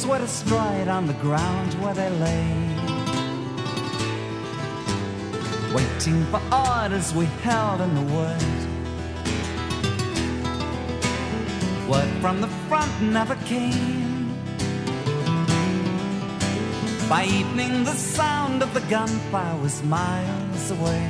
Planes 0.02 0.08
were 0.08 0.20
destroyed 0.20 0.88
on 0.88 1.08
the 1.08 1.14
ground 1.14 1.74
where 1.76 1.94
they 1.94 2.10
lay. 2.10 2.56
Waiting 5.74 6.26
for 6.26 6.42
orders 6.52 7.14
we 7.14 7.26
held 7.44 7.82
in 7.82 7.96
the 7.96 8.14
wood. 8.14 8.44
Word 11.90 12.10
from 12.22 12.42
the 12.42 12.48
front 12.68 12.92
never 13.02 13.36
came. 13.46 14.34
By 17.10 17.26
evening, 17.26 17.84
the 17.84 17.94
sound 17.94 18.64
of 18.64 18.74
the 18.74 18.82
gunfire 18.82 19.58
was 19.62 19.84
miles 19.84 20.72
away. 20.72 21.10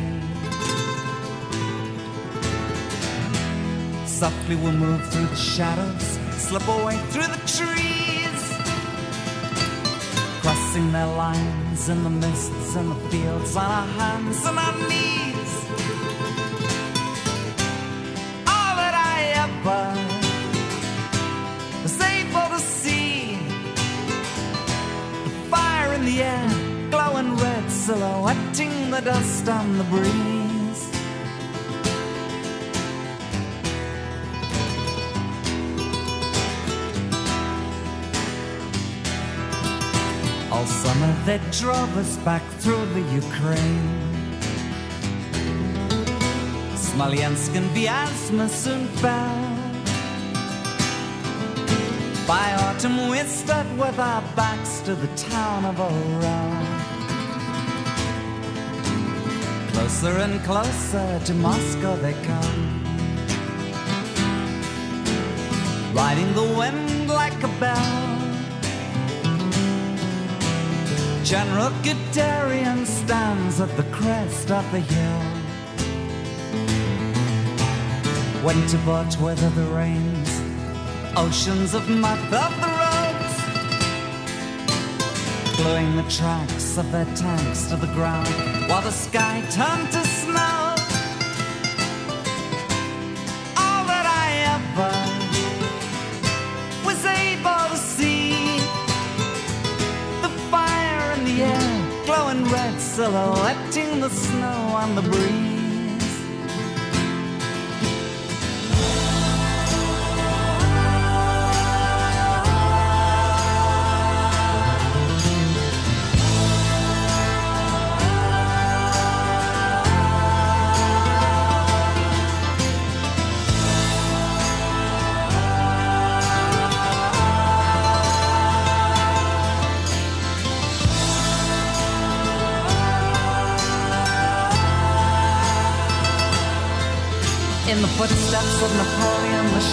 Softly 4.06 4.56
we'll 4.56 4.74
move 4.74 5.02
through 5.12 5.28
the 5.28 5.36
shadows, 5.36 6.20
slip 6.32 6.68
away 6.68 6.98
through 7.12 7.28
the 7.28 7.42
trees, 7.46 7.91
crossing 10.42 10.92
their 10.92 11.06
lines 11.06 11.88
in 11.90 12.04
the 12.04 12.10
mists 12.10 12.76
and 12.76 12.90
the 12.92 13.10
fields 13.10 13.56
on 13.56 13.70
our 13.80 13.88
hands 14.00 14.44
and 14.46 14.58
our 14.58 14.76
knees. 14.90 15.54
All 18.54 18.74
that 18.82 18.96
I 19.14 19.18
ever 19.46 19.84
was 21.84 21.98
able 22.18 22.48
to 22.56 22.60
see 22.60 23.38
the 25.26 25.32
fire 25.52 25.94
in 25.94 26.06
the 26.06 26.24
air, 26.24 26.50
glowing 26.90 27.36
red, 27.38 27.70
silhouetting 27.70 28.90
the 28.90 29.02
dust 29.02 29.48
on 29.48 29.78
the 29.78 29.84
breeze. 29.86 30.41
They 41.26 41.40
drove 41.52 41.96
us 41.98 42.18
back 42.18 42.42
through 42.60 42.86
the 42.94 43.02
Ukraine. 43.24 44.12
Smolensk 46.76 47.56
and 47.56 47.70
Vyazma 47.76 48.50
soon 48.50 48.88
fell. 49.02 49.62
By 52.28 52.54
autumn 52.64 53.10
we 53.10 53.20
stood 53.20 53.70
with 53.78 54.00
our 54.00 54.24
backs 54.36 54.80
to 54.82 54.96
the 54.96 55.08
town 55.16 55.66
of 55.66 55.80
Oran. 55.80 56.66
Closer 59.74 60.18
and 60.26 60.44
closer 60.44 61.20
to 61.26 61.34
Moscow 61.36 61.96
they 61.98 62.14
come. 62.30 62.64
Riding 65.94 66.34
the 66.34 66.48
wind 66.58 67.10
like 67.10 67.44
a 67.44 67.52
bell. 67.60 68.11
General 71.24 71.70
Guderian 71.84 72.86
stands 72.86 73.62
at 73.62 73.70
the 73.78 73.84
crest 73.92 74.50
of 74.50 74.70
the 74.72 74.80
hill. 74.80 75.22
Winter 78.44 78.80
brought 78.80 79.16
weather 79.20 79.50
the 79.52 79.66
rains, 79.68 80.42
oceans 81.16 81.76
of 81.76 81.88
mud 81.88 82.18
of 82.34 82.52
the 82.60 82.72
roads, 82.82 83.36
gluing 85.58 85.96
the 85.96 86.10
tracks 86.10 86.78
of 86.78 86.92
their 86.92 87.06
tanks 87.16 87.68
to 87.68 87.76
the 87.76 87.94
ground 87.94 88.28
while 88.68 88.82
the 88.82 88.92
sky 88.92 89.44
turned 89.52 89.92
to 89.92 90.04
snow. 90.08 90.71
Silhouetting 102.96 104.02
the 104.02 104.10
snow 104.10 104.76
on 104.76 104.96
the 104.96 105.02
breeze. 105.02 105.51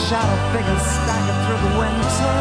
Shadow 0.09 0.41
figures 0.57 0.87
stagger 0.89 1.37
through 1.45 1.61
the 1.69 1.75
winter. 1.77 2.41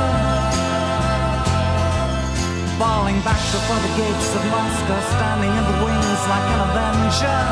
Falling 2.80 3.20
back 3.28 3.44
before 3.52 3.82
the 3.84 3.92
gates 4.00 4.30
of 4.40 4.44
Moscow, 4.48 5.00
standing 5.20 5.52
in 5.52 5.66
the 5.68 5.78
wings 5.84 6.22
like 6.32 6.48
an 6.48 6.60
avenger. 6.64 7.44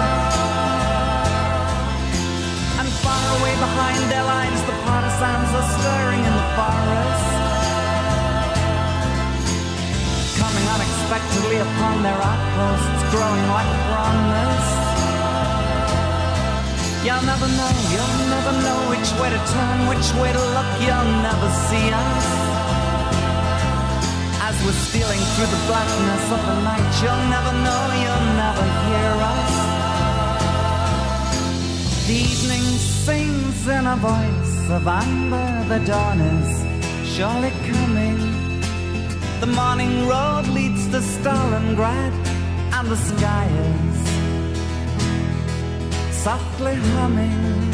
And 2.80 2.88
far 3.03 3.26
away 3.36 3.59
behind 3.59 3.99
their 4.07 4.24
lines, 4.24 4.61
the 4.63 4.76
partisans 4.88 5.51
are 5.51 5.68
stirring 5.84 6.24
in 6.24 6.34
the 6.39 6.47
forest. 6.55 7.32
Coming 10.39 10.66
unexpectedly 10.80 11.57
upon 11.59 12.03
their 12.07 12.20
outposts, 12.24 13.03
growing 13.11 13.45
like 13.51 13.72
promise. 13.91 14.85
You'll 17.06 17.22
never 17.22 17.47
know, 17.47 17.72
you'll 17.93 18.18
never 18.34 18.53
know 18.66 18.80
which 18.89 19.10
way 19.22 19.30
to 19.30 19.38
turn, 19.53 19.78
which 19.86 20.10
way 20.20 20.34
to 20.34 20.43
look, 20.58 20.72
you'll 20.82 21.12
never 21.22 21.49
see 21.70 21.88
us. 21.93 22.26
As 24.41 24.56
we're 24.66 24.82
stealing 24.89 25.22
through 25.34 25.51
the 25.56 25.64
blackness 25.70 26.26
of 26.36 26.41
the 26.49 26.58
night, 26.70 26.93
you'll 27.03 27.26
never 27.36 27.53
know, 27.66 27.82
you'll 28.01 28.30
never 28.41 28.66
hear 28.86 29.14
us. 29.34 29.53
The 32.08 32.18
evening 32.34 32.66
sings 33.06 33.68
in 33.68 33.86
a 33.86 33.97
voice 33.97 34.70
of 34.72 34.88
amber, 34.88 35.49
the 35.70 35.86
dawn 35.86 36.20
is 36.20 36.49
surely 37.16 37.51
coming. 37.70 38.18
The 39.41 39.51
morning 39.62 40.08
road 40.08 40.47
leads 40.47 40.88
to 40.88 41.01
Stalingrad, 41.01 42.14
and 42.74 42.88
the 42.88 42.97
sky 42.97 43.45
is 43.45 43.95
softly 46.26 46.74
humming. 46.74 47.72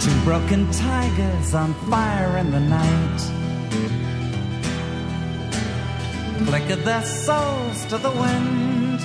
Two 0.00 0.16
broken 0.22 0.70
tigers 0.70 1.52
on 1.52 1.74
fire 1.90 2.38
in 2.38 2.52
the 2.52 2.60
night 2.60 3.20
flickered 6.46 6.84
their 6.84 7.02
souls 7.02 7.84
to 7.86 7.98
the 7.98 8.12
wind. 8.22 9.00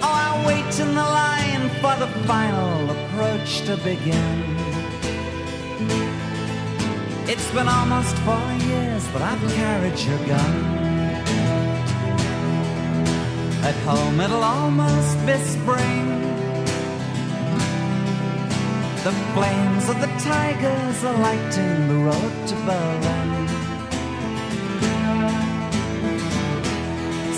Oh, 0.00 0.14
I 0.28 0.44
wait 0.46 0.78
in 0.78 0.94
the 0.94 1.08
line 1.20 1.70
for 1.82 1.96
the 2.02 2.06
final 2.28 2.88
approach 2.88 3.62
to 3.62 3.76
begin. 3.78 4.59
It's 7.42 7.52
been 7.52 7.68
almost 7.68 8.14
four 8.18 8.52
years 8.68 9.02
that 9.12 9.22
I've 9.22 9.42
carried 9.54 9.98
your 9.98 10.18
gun. 10.26 10.54
At 13.64 13.74
home 13.88 14.20
it'll 14.20 14.44
almost 14.44 15.16
be 15.26 15.36
spring. 15.56 16.06
The 19.06 19.14
flames 19.34 19.88
of 19.88 19.96
the 20.04 20.10
tigers 20.30 21.02
are 21.02 21.18
lighting 21.28 21.88
the 21.88 21.98
road 22.10 22.34
to 22.50 22.54
Berlin. 22.68 23.30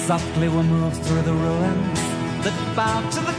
Softly 0.09 0.49
we 0.49 0.63
move 0.63 0.95
through 1.05 1.23
the 1.23 1.33
ruins 1.33 2.01
that 2.45 2.57
bow 2.75 3.09
to 3.09 3.21
the 3.21 3.32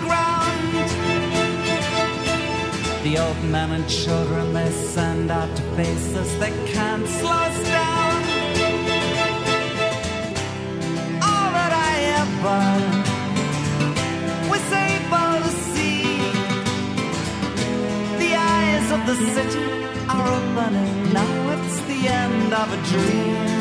The 3.03 3.17
old 3.17 3.43
men 3.43 3.71
and 3.71 3.89
children 3.89 4.53
they 4.53 4.71
send 4.71 5.29
out 5.29 5.53
to 5.57 5.61
face 5.75 6.15
us, 6.15 6.33
they 6.35 6.51
can't 6.71 7.05
slow 7.05 7.31
us 7.31 7.63
down. 7.67 8.13
All 11.21 11.49
that 11.57 11.73
I 11.91 11.93
ever 12.21 12.63
was 14.49 14.65
able 14.89 15.33
to 15.43 15.51
see, 15.73 16.03
the 18.23 18.31
eyes 18.37 18.87
of 18.95 19.01
the 19.05 19.15
city 19.35 19.67
are 20.07 20.25
opening. 20.37 21.13
Now 21.13 21.49
it's 21.55 21.79
the 21.81 22.07
end 22.07 22.53
of 22.53 22.71
a 22.71 22.77
dream. 22.87 23.52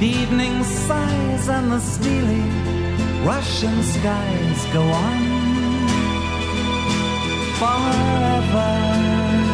The 0.00 0.06
evening 0.06 0.64
sighs 0.64 1.48
and 1.48 1.72
the 1.72 1.80
steely 1.80 2.42
Russian 3.24 3.82
skies 3.82 4.66
go 4.72 4.82
on 4.82 5.20
Forever 7.60 9.53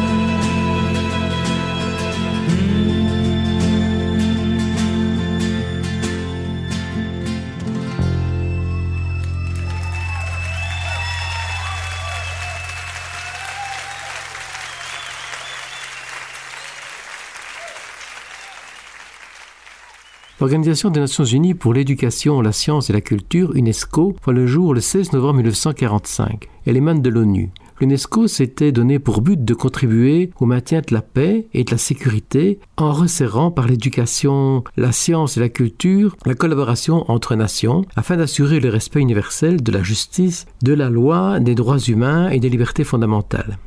L'Organisation 20.41 20.89
des 20.89 20.99
Nations 20.99 21.23
Unies 21.23 21.53
pour 21.53 21.71
l'éducation, 21.71 22.41
la 22.41 22.51
science 22.51 22.89
et 22.89 22.93
la 22.93 23.01
culture, 23.01 23.55
UNESCO, 23.55 24.15
voit 24.23 24.33
le 24.33 24.47
jour 24.47 24.73
le 24.73 24.81
16 24.81 25.13
novembre 25.13 25.35
1945. 25.35 26.49
Elle 26.65 26.77
émane 26.77 27.03
de 27.03 27.11
l'ONU. 27.11 27.51
L'UNESCO 27.79 28.25
s'était 28.25 28.71
donné 28.71 28.97
pour 28.97 29.21
but 29.21 29.45
de 29.45 29.53
contribuer 29.53 30.31
au 30.39 30.47
maintien 30.47 30.79
de 30.79 30.95
la 30.95 31.03
paix 31.03 31.45
et 31.53 31.63
de 31.63 31.69
la 31.69 31.77
sécurité 31.77 32.59
en 32.77 32.91
resserrant 32.91 33.51
par 33.51 33.67
l'éducation, 33.67 34.63
la 34.77 34.91
science 34.91 35.37
et 35.37 35.41
la 35.41 35.49
culture 35.49 36.15
la 36.25 36.33
collaboration 36.33 37.05
entre 37.11 37.35
nations 37.35 37.85
afin 37.95 38.17
d'assurer 38.17 38.59
le 38.59 38.69
respect 38.69 38.99
universel 38.99 39.61
de 39.61 39.71
la 39.71 39.83
justice, 39.83 40.47
de 40.63 40.73
la 40.73 40.89
loi, 40.89 41.39
des 41.39 41.53
droits 41.53 41.77
humains 41.77 42.29
et 42.31 42.39
des 42.39 42.49
libertés 42.49 42.83
fondamentales. 42.83 43.59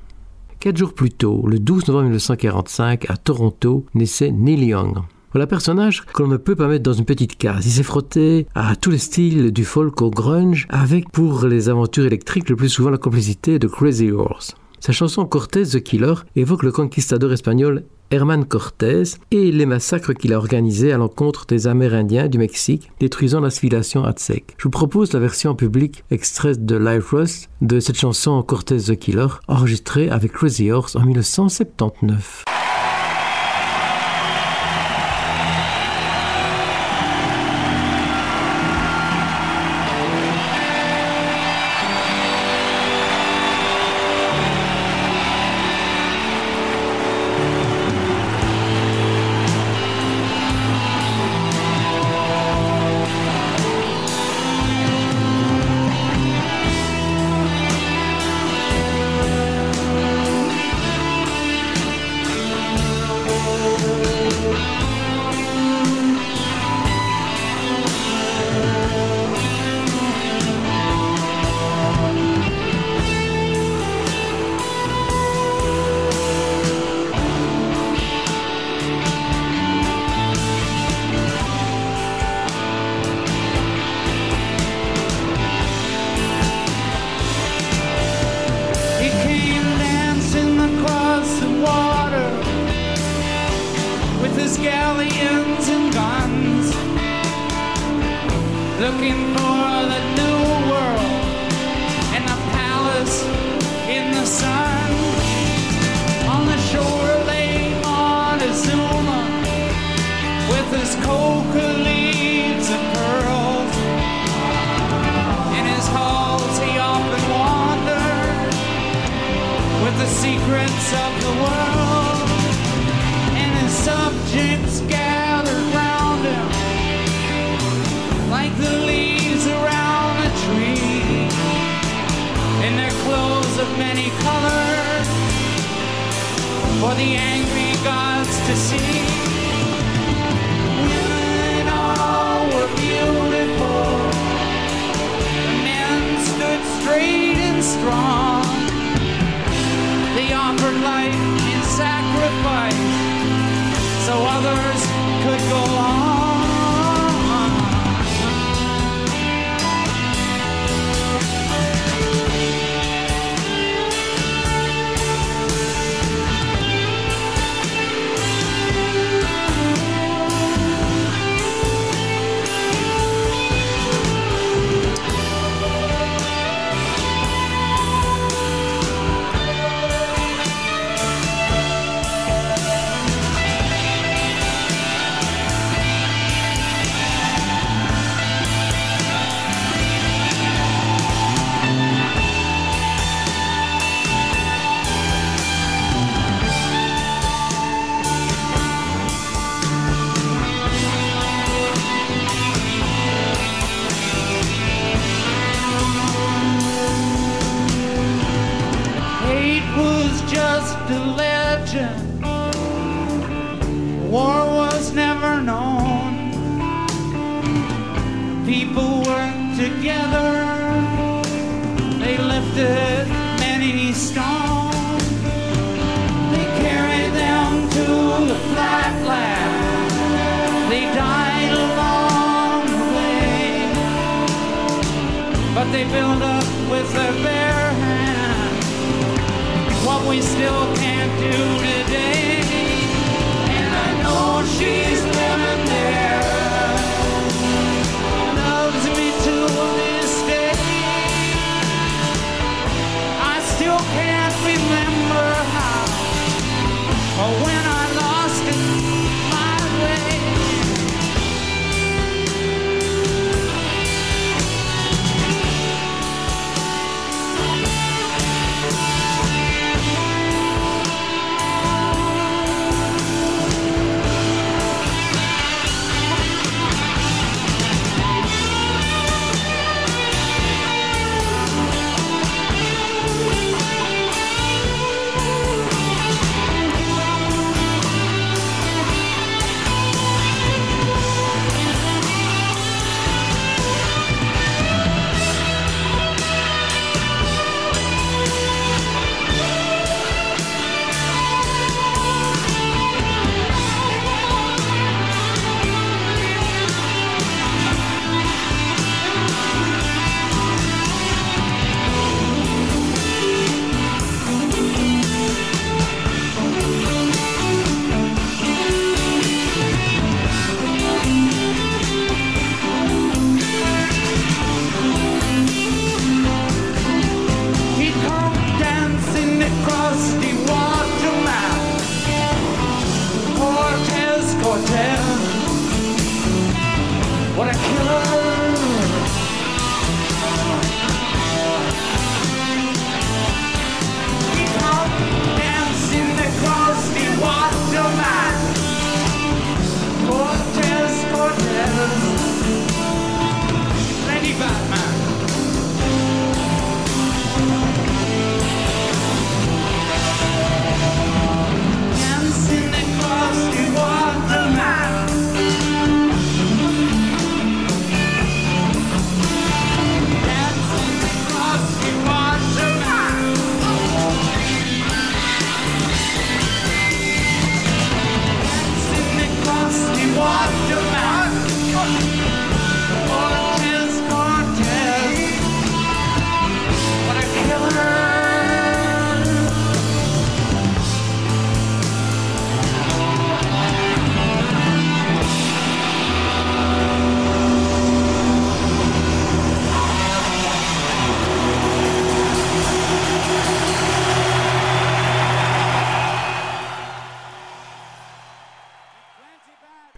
Quatre 0.58 0.78
jours 0.78 0.94
plus 0.94 1.10
tôt, 1.10 1.46
le 1.46 1.60
12 1.60 1.86
novembre 1.86 2.06
1945, 2.06 3.08
à 3.08 3.16
Toronto, 3.16 3.86
naissait 3.94 4.32
Neil 4.32 4.64
Young. 4.64 5.04
Voilà 5.34 5.46
un 5.46 5.48
personnage 5.48 6.04
que 6.04 6.22
l'on 6.22 6.28
ne 6.28 6.36
peut 6.36 6.54
pas 6.54 6.68
mettre 6.68 6.84
dans 6.84 6.92
une 6.92 7.04
petite 7.04 7.36
case. 7.36 7.66
Il 7.66 7.72
s'est 7.72 7.82
frotté 7.82 8.46
à 8.54 8.76
tous 8.76 8.92
les 8.92 8.98
styles 8.98 9.50
du 9.50 9.64
folk 9.64 10.00
au 10.00 10.08
grunge, 10.08 10.68
avec 10.70 11.10
pour 11.10 11.46
les 11.46 11.68
aventures 11.68 12.06
électriques 12.06 12.48
le 12.48 12.54
plus 12.54 12.68
souvent 12.68 12.90
la 12.90 12.98
complicité 12.98 13.58
de 13.58 13.66
Crazy 13.66 14.12
Horse. 14.12 14.54
Sa 14.78 14.92
chanson 14.92 15.26
Cortés 15.26 15.64
the 15.64 15.82
Killer 15.82 16.14
évoque 16.36 16.62
le 16.62 16.70
conquistador 16.70 17.32
espagnol 17.32 17.82
Herman 18.12 18.44
Cortés 18.44 19.02
et 19.32 19.50
les 19.50 19.66
massacres 19.66 20.12
qu'il 20.12 20.32
a 20.32 20.38
organisés 20.38 20.92
à 20.92 20.98
l'encontre 20.98 21.46
des 21.46 21.66
Amérindiens 21.66 22.28
du 22.28 22.38
Mexique, 22.38 22.92
détruisant 23.00 23.40
la 23.40 23.50
civilisation 23.50 24.04
aztèque. 24.04 24.54
Je 24.56 24.64
vous 24.64 24.70
propose 24.70 25.12
la 25.14 25.18
version 25.18 25.56
publique 25.56 26.04
extraite 26.12 26.64
de 26.64 26.76
Live 26.76 27.08
Rust 27.10 27.50
de 27.60 27.80
cette 27.80 27.98
chanson 27.98 28.40
Cortés 28.44 28.78
the 28.78 28.94
Killer, 28.94 29.26
enregistrée 29.48 30.10
avec 30.10 30.30
Crazy 30.30 30.70
Horse 30.70 30.94
en 30.94 31.04
1979. 31.04 32.44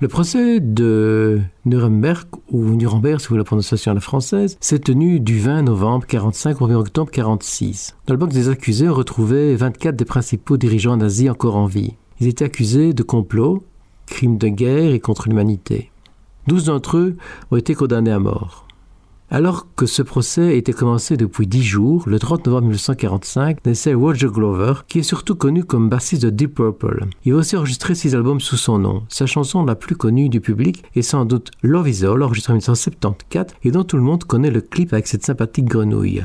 Le 0.07 0.09
procès 0.09 0.61
de 0.61 1.41
Nuremberg, 1.65 2.29
ou 2.53 2.63
Nuremberg 2.77 3.19
si 3.19 3.27
vous 3.27 3.31
voulez 3.31 3.41
la 3.41 3.45
prononciation 3.45 3.91
à 3.91 3.95
la 3.97 4.01
française, 4.01 4.57
s'est 4.61 4.79
tenu 4.79 5.19
du 5.19 5.41
20 5.41 5.63
novembre 5.63 6.07
45 6.07 6.63
au 6.63 6.67
1 6.67 6.77
octobre 6.77 7.11
46. 7.11 7.97
Dans 8.07 8.15
le 8.15 8.19
box 8.19 8.33
des 8.33 8.49
accusés, 8.49 8.89
on 8.89 8.95
retrouvait 8.95 9.57
24 9.57 9.97
des 9.97 10.05
principaux 10.05 10.59
dirigeants 10.59 10.97
nazis 10.97 11.29
encore 11.29 11.57
en 11.57 11.67
vie. 11.67 11.95
Ils 12.21 12.29
étaient 12.29 12.45
accusés 12.45 12.93
de 12.93 13.03
complot, 13.03 13.65
crimes 14.07 14.39
de 14.39 14.47
guerre 14.47 14.93
et 14.93 15.01
contre 15.01 15.29
l'humanité. 15.29 15.91
Douze 16.47 16.67
d'entre 16.67 16.99
eux 16.99 17.17
ont 17.51 17.57
été 17.57 17.75
condamnés 17.75 18.13
à 18.13 18.21
mort. 18.21 18.66
Alors 19.29 19.67
que 19.75 19.87
ce 19.87 20.03
procès 20.03 20.57
était 20.57 20.73
commencé 20.73 21.17
depuis 21.17 21.49
dix 21.49 21.65
jours, 21.65 22.05
le 22.07 22.21
30 22.21 22.47
novembre 22.47 22.69
1945, 22.69 23.67
naissait 23.67 23.95
Roger 23.95 24.29
Glover, 24.29 24.75
qui 24.87 25.01
est 25.01 25.03
surtout 25.03 25.35
connu 25.35 25.65
comme 25.65 25.89
bassiste 25.89 26.23
de 26.23 26.31
Deep 26.31 26.55
Purple. 26.55 27.07
Il 27.25 27.33
va 27.33 27.41
aussi 27.41 27.57
enregistrer 27.57 27.97
six 27.97 28.15
albums 28.15 28.41
sous 28.41 28.57
son 28.57 28.79
nom. 28.79 29.03
Sa 29.09 29.27
chanson 29.27 29.65
la 29.65 29.75
plus 29.75 29.97
connue 29.97 30.29
du 30.29 30.41
public 30.41 30.85
est 30.95 31.03
sans 31.03 31.25
doute 31.25 31.51
Love 31.63 31.89
Is 31.89 32.05
All, 32.05 32.23
enregistré 32.23 32.53
en 32.53 32.57
1974, 32.57 33.55
et 33.65 33.73
dont 33.73 33.83
tout 33.83 33.97
le 33.97 34.03
monde 34.03 34.23
connaît 34.23 34.51
le 34.51 34.61
clip 34.61 34.93
avec 34.93 35.09
cette 35.09 35.25
sympathique 35.25 35.67
grenouille. 35.67 36.25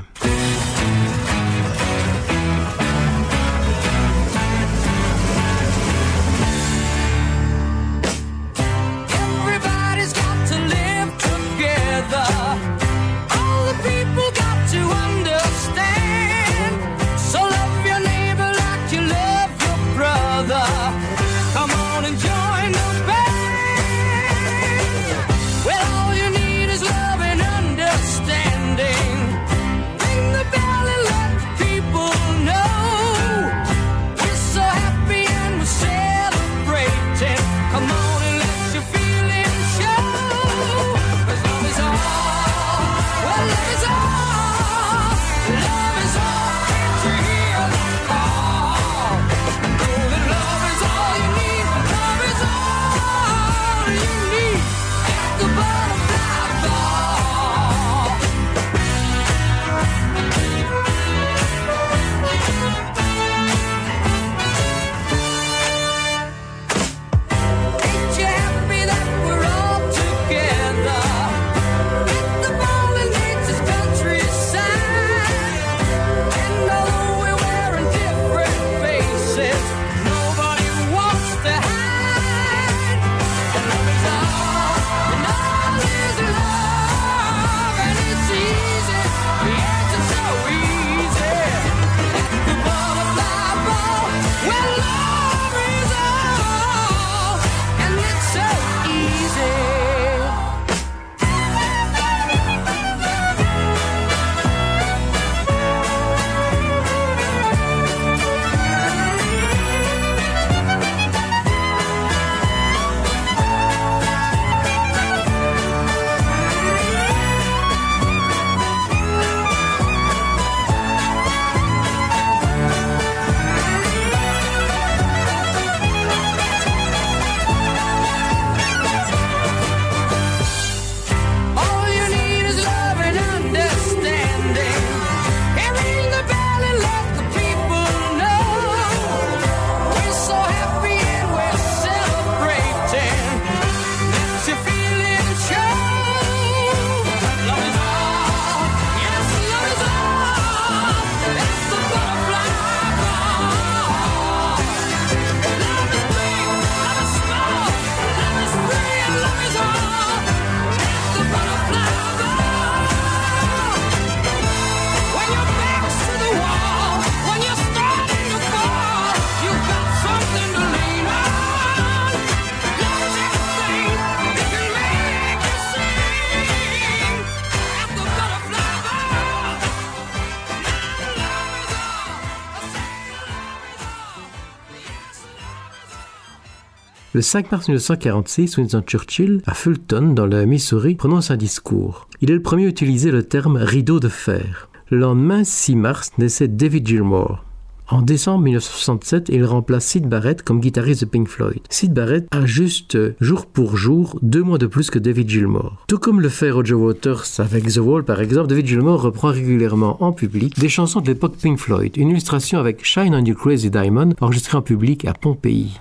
Le 187.21 187.23
5 187.23 187.51
mars 187.51 187.67
1946, 187.67 188.57
Winston 188.57 188.81
Churchill, 188.81 189.43
à 189.45 189.53
Fulton, 189.53 190.13
dans 190.15 190.25
le 190.25 190.43
Missouri, 190.47 190.95
prononce 190.95 191.29
un 191.29 191.37
discours. 191.37 192.07
Il 192.19 192.31
est 192.31 192.33
le 192.33 192.41
premier 192.41 192.65
à 192.65 192.69
utiliser 192.69 193.11
le 193.11 193.21
terme 193.21 193.57
rideau 193.57 193.99
de 193.99 194.09
fer. 194.09 194.69
Le 194.89 194.97
lendemain, 194.97 195.43
6 195.43 195.75
mars, 195.75 196.13
naissait 196.17 196.47
David 196.47 196.87
Gilmour. 196.87 197.45
En 197.89 198.01
décembre 198.01 198.45
1967, 198.45 199.29
il 199.31 199.45
remplace 199.45 199.85
Sid 199.85 200.07
Barrett 200.07 200.41
comme 200.41 200.61
guitariste 200.61 201.01
de 201.01 201.05
Pink 201.05 201.27
Floyd. 201.27 201.59
Sid 201.69 201.93
Barrett 201.93 202.25
a 202.31 202.43
juste 202.47 202.95
euh, 202.95 203.13
jour 203.21 203.45
pour 203.45 203.77
jour 203.77 204.17
deux 204.23 204.41
mois 204.41 204.57
de 204.57 204.65
plus 204.65 204.89
que 204.89 204.97
David 204.97 205.29
Gilmour. 205.29 205.77
Tout 205.87 205.99
comme 205.99 206.21
le 206.21 206.29
fait 206.29 206.49
Roger 206.49 206.73
Waters 206.73 207.25
avec 207.37 207.71
The 207.71 207.77
Wall 207.77 208.03
par 208.03 208.19
exemple, 208.19 208.47
David 208.47 208.65
Gilmour 208.65 208.99
reprend 208.99 209.27
régulièrement 209.27 210.01
en 210.03 210.11
public 210.11 210.59
des 210.59 210.69
chansons 210.69 211.01
de 211.01 211.07
l'époque 211.07 211.37
Pink 211.39 211.59
Floyd. 211.59 211.95
Une 211.97 212.09
illustration 212.09 212.57
avec 212.57 212.83
Shine 212.83 213.13
on 213.13 213.23
You 213.23 213.35
Crazy 213.35 213.69
Diamond 213.69 214.09
enregistrée 214.21 214.57
en 214.57 214.63
public 214.63 215.05
à 215.05 215.13
Pompéi. 215.13 215.79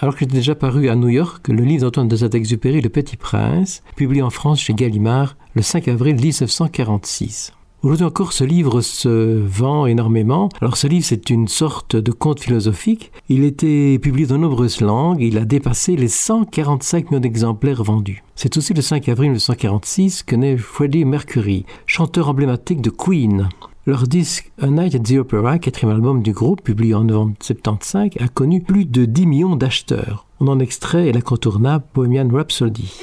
Alors 0.00 0.16
qu'il 0.16 0.26
était 0.26 0.36
déjà 0.36 0.54
paru 0.54 0.88
à 0.88 0.96
New 0.96 1.08
York 1.08 1.48
le 1.48 1.62
livre 1.62 1.84
d'Antoine 1.84 2.08
de 2.08 2.16
Saint-Exupéry, 2.16 2.80
Le 2.80 2.88
Petit 2.88 3.16
Prince, 3.16 3.82
publié 3.96 4.22
en 4.22 4.30
France 4.30 4.60
chez 4.60 4.72
Gallimard 4.72 5.36
le 5.54 5.62
5 5.62 5.88
avril 5.88 6.16
1946. 6.16 7.52
Aujourd'hui 7.82 8.04
encore, 8.04 8.32
ce 8.32 8.44
livre 8.44 8.82
se 8.82 9.40
vend 9.40 9.86
énormément. 9.86 10.50
Alors 10.60 10.76
ce 10.76 10.86
livre, 10.86 11.04
c'est 11.06 11.30
une 11.30 11.48
sorte 11.48 11.96
de 11.96 12.12
conte 12.12 12.40
philosophique. 12.40 13.10
Il 13.30 13.44
été 13.44 13.98
publié 13.98 14.26
dans 14.26 14.36
nombreuses 14.38 14.82
langues. 14.82 15.22
Il 15.22 15.38
a 15.38 15.46
dépassé 15.46 15.96
les 15.96 16.08
145 16.08 17.10
millions 17.10 17.20
d'exemplaires 17.20 17.82
vendus. 17.82 18.22
C'est 18.36 18.56
aussi 18.58 18.74
le 18.74 18.82
5 18.82 19.08
avril 19.08 19.30
1946 19.30 20.22
que 20.22 20.36
naît 20.36 20.58
Freddie 20.58 21.06
Mercury, 21.06 21.64
chanteur 21.86 22.28
emblématique 22.28 22.82
de 22.82 22.90
Queen. 22.90 23.48
Leur 23.90 24.06
disque 24.06 24.52
A 24.62 24.68
Night 24.68 24.94
at 24.94 25.00
the 25.00 25.18
Opera, 25.18 25.58
quatrième 25.58 25.92
album 25.92 26.22
du 26.22 26.32
groupe, 26.32 26.62
publié 26.62 26.94
en 26.94 27.02
novembre 27.02 27.34
75, 27.40 28.10
a 28.20 28.28
connu 28.28 28.62
plus 28.62 28.84
de 28.84 29.04
10 29.04 29.26
millions 29.26 29.56
d'acheteurs. 29.56 30.28
On 30.38 30.46
en 30.46 30.60
extrait 30.60 31.10
l'incontournable 31.10 31.84
Bohemian 31.92 32.28
Rhapsody. 32.28 33.00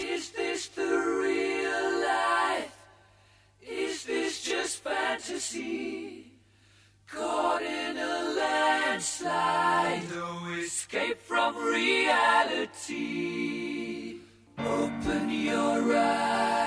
Escape 10.57 11.19
from 11.21 11.53
reality. 11.57 12.87
Open 14.57 15.29
your 15.29 15.93
eyes, 15.93 16.66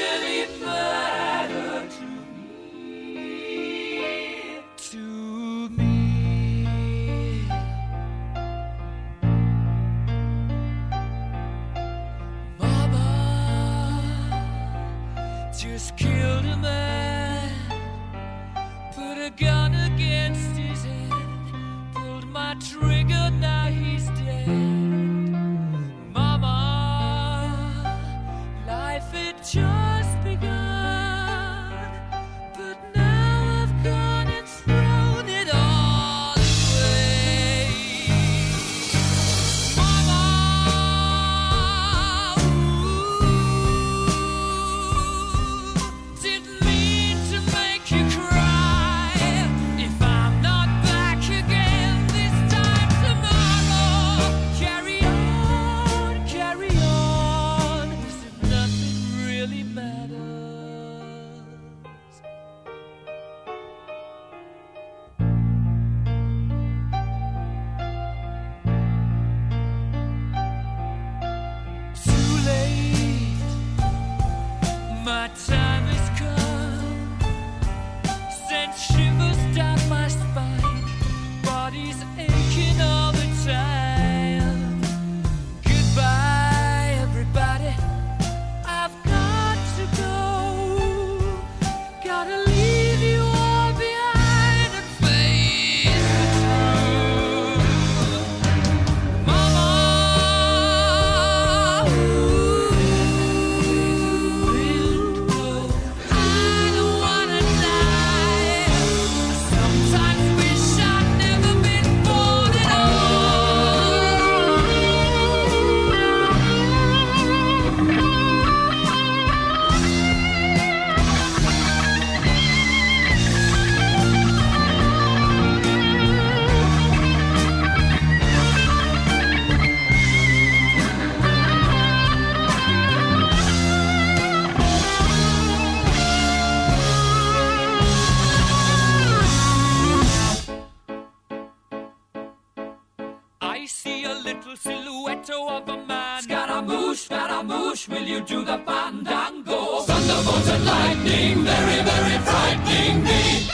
you 148.11 148.19
do 148.21 148.43
the 148.43 148.57
fandango? 148.67 149.81
Thunderbolt 149.87 150.47
and 150.49 150.65
lightning, 150.65 151.43
very, 151.45 151.79
very 151.89 152.17
frightening 152.27 153.03
me. 153.07 153.47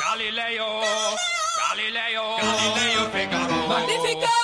Galileo, 0.00 0.68
Galileo, 1.60 2.24
Galileo 2.40 3.02
Figaro. 3.12 3.68
Magnifico! 3.68 4.43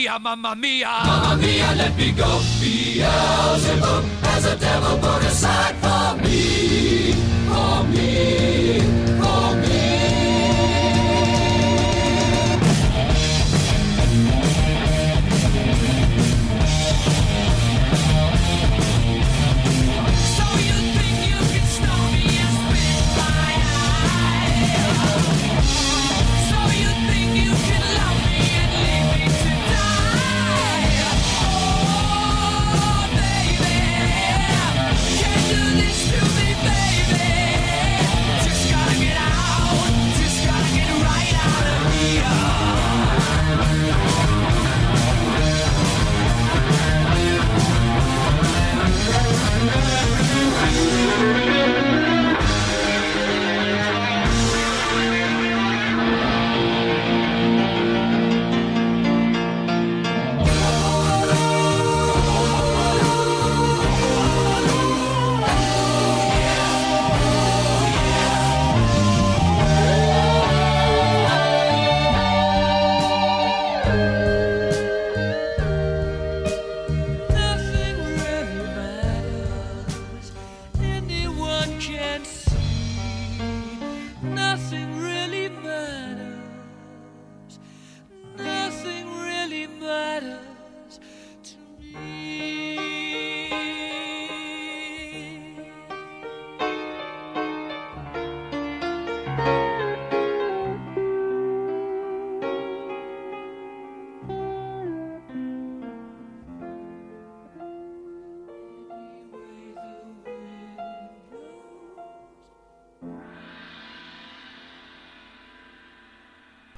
Mia, 0.00 0.18
mamma 0.18 0.54
mia. 0.54 0.88
Mamma 1.04 1.36
mia, 1.36 1.74
let 1.76 1.96
me 1.96 2.12
go. 2.12 2.40
Beelzebub 2.60 3.39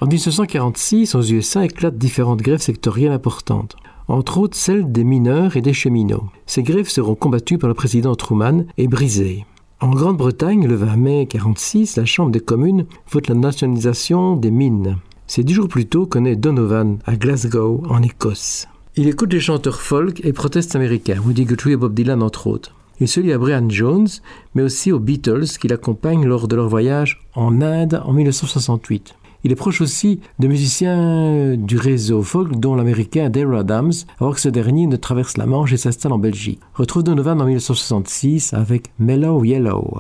En 0.03 0.07
1946, 0.07 1.15
aux 1.15 1.23
USA 1.23 1.65
éclatent 1.65 1.97
différentes 1.97 2.43
grèves 2.43 2.61
sectorielles 2.61 3.13
importantes 3.13 3.77
entre 4.09 4.39
autres 4.39 4.57
celle 4.57 4.91
des 4.91 5.05
mineurs 5.05 5.57
et 5.57 5.61
des 5.61 5.73
cheminots. 5.73 6.29
Ces 6.45 6.65
grèves 6.65 6.89
seront 6.89 7.15
combattues 7.15 7.57
par 7.57 7.69
le 7.69 7.75
président 7.75 8.17
Truman 8.17 8.65
et 8.79 8.89
brisées. 8.89 9.47
En 9.79 9.91
Grande-Bretagne, 9.91 10.67
le 10.67 10.75
20 10.75 10.97
mai 10.97 11.19
1946, 11.21 11.97
la 11.99 12.05
Chambre 12.05 12.33
des 12.33 12.41
communes 12.41 12.87
vote 13.13 13.29
la 13.29 13.37
nationalisation 13.37 14.35
des 14.35 14.51
mines. 14.51 14.99
C'est 15.29 15.45
dix 15.45 15.55
jours 15.55 15.69
plus 15.69 15.87
tôt 15.87 16.07
qu'on 16.07 16.25
est 16.25 16.35
Donovan 16.35 16.99
à 17.07 17.15
Glasgow, 17.15 17.85
en 17.89 18.03
Écosse. 18.03 18.67
Il 18.97 19.07
écoute 19.07 19.31
des 19.31 19.39
chanteurs 19.39 19.81
folk 19.81 20.21
et 20.25 20.33
protestes 20.33 20.75
américains, 20.75 21.21
Woody 21.25 21.45
Guthrie 21.45 21.75
et 21.75 21.77
Bob 21.77 21.95
Dylan 21.95 22.25
entre 22.25 22.49
autres. 22.49 22.75
Il 22.99 23.07
se 23.07 23.21
lie 23.21 23.33
à 23.33 23.39
Brian 23.39 23.69
Jones, 23.69 24.09
mais 24.57 24.63
aussi 24.63 24.91
aux 24.91 24.99
Beatles 24.99 25.47
qui 25.61 25.69
l'accompagnent 25.69 26.27
lors 26.27 26.49
de 26.49 26.57
leur 26.57 26.69
voyage 26.69 27.25
en 27.37 27.63
Inde 27.63 28.03
en 28.05 28.13
1968. 28.13 29.15
Il 29.45 29.51
est 29.51 29.57
proche 29.57 29.81
aussi 29.81 30.21
de 30.39 30.47
musiciens 30.47 31.57
du 31.57 31.77
réseau 31.77 32.23
folk, 32.23 32.61
dont 32.61 32.77
l'américain 32.77 33.29
Dale 33.29 33.57
Adams, 33.57 33.93
avant 34.21 34.33
que 34.33 34.41
ce 34.41 34.49
dernier 34.49 34.87
ne 34.87 34.97
traverse 34.97 35.37
la 35.37 35.47
Manche 35.47 35.73
et 35.73 35.77
s'installe 35.77 36.13
en 36.13 36.19
Belgique. 36.19 36.61
Retrouve 36.75 37.03
Donovan 37.03 37.41
en 37.41 37.45
1966 37.45 38.55
avec 38.55 38.91
Mellow 38.99 39.45
Yellow. 39.45 39.99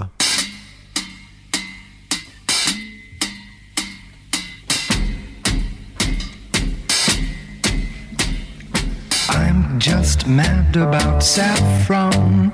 I'm 9.28 9.80
just 9.80 10.28
mad 10.28 10.76
about 10.76 11.20
saffron. 11.20 12.52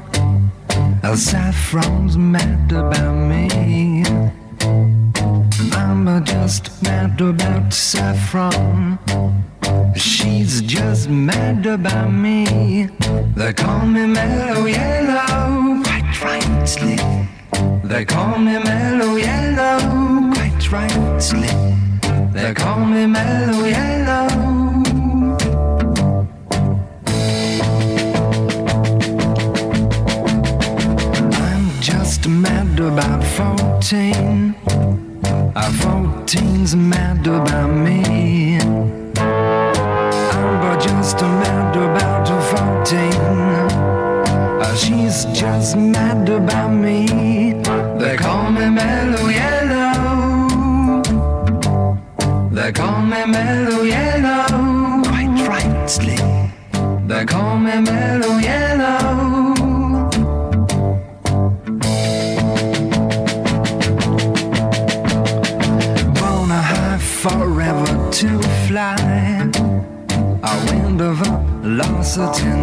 I'm 5.60 6.24
just 6.24 6.82
mad 6.84 7.20
about 7.20 7.72
Saffron. 7.72 8.98
She's 9.96 10.62
just 10.62 11.08
mad 11.08 11.66
about 11.66 12.12
me. 12.12 12.88
They 13.34 13.52
call 13.52 13.84
me 13.86 14.06
Mellow 14.06 14.66
Yellow, 14.66 15.82
quite 15.82 16.22
rightly. 16.22 16.96
They 17.82 18.04
call 18.04 18.38
me 18.38 18.58
Mellow 18.58 19.16
Yellow, 19.16 20.32
quite 20.32 20.70
rightly. 20.70 21.48
They 22.32 22.54
call 22.54 22.84
me 22.84 23.06
Mellow 23.06 23.64
Yellow. 23.64 24.28
I'm 31.32 31.80
just 31.80 32.28
mad 32.28 32.78
about 32.78 33.24
14 33.24 34.54
our 34.70 35.07
fourteen's 35.54 36.74
mad 36.76 37.26
about 37.26 37.70
me. 37.70 38.58
I'm 40.30 40.60
but 40.60 40.78
just 40.80 41.20
mad 41.20 41.76
about 41.76 42.28
fourteen. 42.50 43.12
Uh, 44.60 44.74
she's 44.76 45.24
just 45.26 45.76
mad 45.76 46.28
about 46.28 46.70
me. 46.70 47.06
They 47.98 48.16
call 48.16 48.50
me 48.50 48.68
Mellow 48.68 49.28
Yellow. 49.28 51.02
They 52.50 52.72
call 52.72 53.02
me 53.02 53.24
Mellow 53.26 53.82
Yellow. 53.82 55.02
Quite 55.04 55.48
rightly. 55.48 56.18
They 57.06 57.24
call 57.24 57.58
me 57.58 57.80
Mellow 57.80 58.38
Yellow. 58.38 58.67
The 72.18 72.32
tender. 72.32 72.57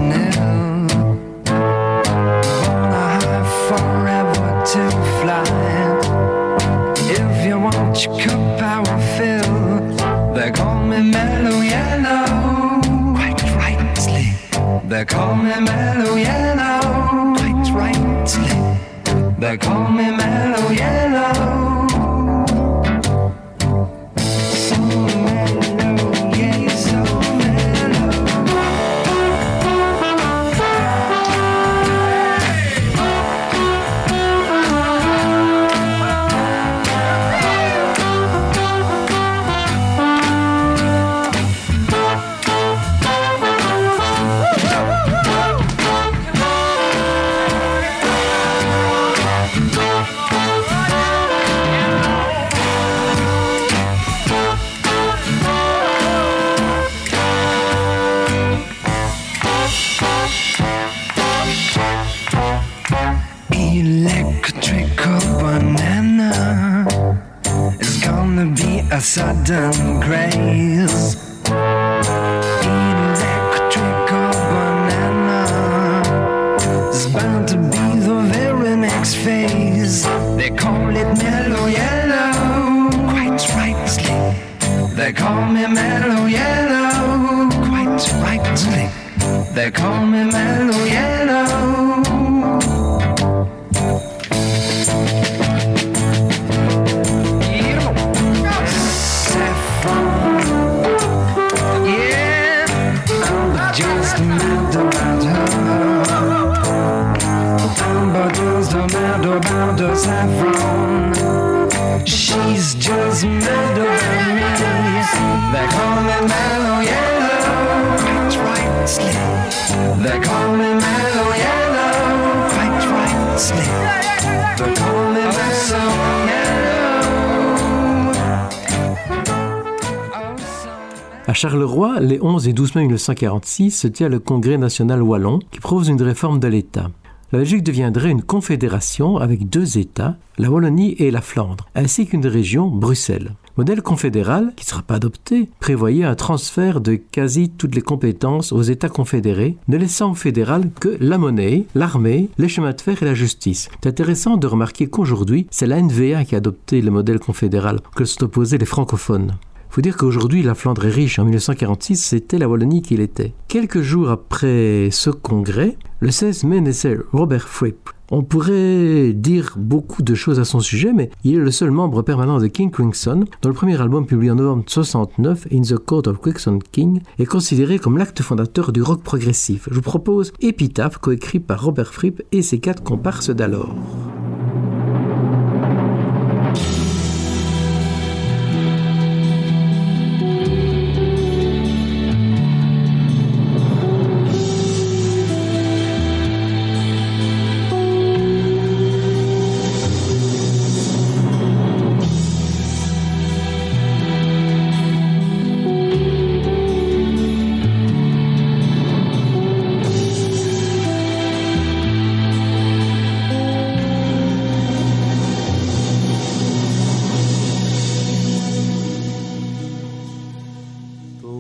1946 133.14 133.72
se 133.72 133.88
tient 133.88 134.10
le 134.10 134.19
Congrès 134.19 134.57
national 134.57 135.02
wallon 135.02 135.40
qui 135.52 135.60
propose 135.60 135.90
une 135.90 136.02
réforme 136.02 136.40
de 136.40 136.48
l'État 136.48 136.90
la 137.32 137.40
Belgique 137.40 137.64
deviendrait 137.64 138.11
une 138.11 138.22
confédération 138.22 139.18
avec 139.18 139.49
deux 139.49 139.77
États, 139.77 140.15
la 140.38 140.49
Wallonie 140.49 140.95
et 140.99 141.11
la 141.11 141.19
Flandre, 141.22 141.68
ainsi 141.76 142.06
qu'une 142.06 142.26
région, 142.26 142.68
Bruxelles. 142.68 143.34
Modèle 143.57 143.82
confédéral, 143.82 144.53
qui 144.56 144.64
ne 144.64 144.69
sera 144.69 144.84
pas 144.84 144.95
adopté, 144.95 145.49
prévoyait 145.60 146.06
un 146.06 146.15
transfert 146.15 146.80
de 146.80 146.95
quasi 146.95 147.49
toutes 147.49 147.76
les 147.76 147.82
compétences 147.82 148.53
aux 148.53 148.61
États 148.61 148.88
confédérés, 148.88 149.57
ne 149.68 149.76
laissant 149.76 150.11
au 150.11 150.15
fédéral 150.15 150.69
que 150.80 150.95
la 151.02 151.18
monnaie, 151.18 151.65
l'armée, 151.73 152.30
les 152.38 152.48
chemins 152.48 152.73
de 152.73 152.80
fer 152.80 153.02
et 153.02 153.06
la 153.06 153.14
justice. 153.14 153.69
C'est 153.82 153.90
intéressant 153.90 154.38
de 154.38 154.48
remarquer 154.48 154.88
qu'aujourd'hui, 154.88 155.48
c'est 155.52 155.68
la 155.68 155.82
NVA 155.82 156.26
qui 156.26 156.36
a 156.36 156.38
adopté 156.38 156.82
le 156.82 156.91
modèle 156.91 157.19
confédéral, 157.19 157.80
que 157.95 158.06
se 158.06 158.23
opposés 158.23 158.57
les 158.57 158.65
francophones 158.65 159.34
faut 159.76 159.81
dire 159.81 159.97
qu'aujourd'hui, 159.97 160.41
la 160.41 160.56
Flandre 160.56 160.85
est 160.85 160.89
riche. 160.89 161.19
En 161.19 161.26
1946, 161.26 161.97
c'était 161.97 162.38
la 162.38 162.47
Wallonie 162.47 162.81
qu'il 162.81 163.02
était. 163.02 163.34
Quelques 163.49 163.81
jours 163.81 164.10
après 164.10 164.88
ce 164.89 165.10
congrès, 165.10 165.77
le 165.99 166.11
16 166.11 166.45
mai 166.45 166.61
naissait 166.61 166.97
Robert 167.11 167.49
Fripp, 167.49 167.89
On 168.10 168.23
pourrait 168.23 169.11
dire 169.11 169.56
beaucoup 169.57 170.02
de 170.02 170.15
choses 170.15 170.39
à 170.39 170.45
son 170.45 170.61
sujet, 170.61 170.93
mais 170.93 171.10
il 171.26 171.35
est 171.35 171.39
le 171.39 171.52
seul 171.52 171.72
membre 171.72 172.03
permanent 172.03 172.39
de 172.39 172.47
King 172.47 172.72
Crimson, 172.72 173.26
dont 173.41 173.49
le 173.49 173.53
premier 173.53 173.81
album 173.81 174.06
publié 174.06 174.31
en 174.31 174.35
novembre 174.35 174.64
69, 174.65 175.47
In 175.52 175.64
the 175.64 175.77
Court 175.77 176.03
of 176.07 176.22
Crimson 176.22 176.57
King, 176.72 177.02
est 177.19 177.26
considéré 177.26 177.77
comme 177.77 177.97
l'acte 177.97 178.22
fondateur 178.22 178.72
du 178.72 178.81
rock 178.81 179.03
progressif. 179.03 179.68
Je 179.69 179.76
vous 179.76 179.81
propose 179.81 180.31
Epitaph, 180.39 180.99
coécrit 180.99 181.41
par 181.41 181.61
Robert 181.61 181.93
Fripp 181.93 182.23
et 182.31 182.43
ses 182.43 182.60
quatre 182.60 182.81
comparses 182.81 183.30
d'alors. 183.30 183.76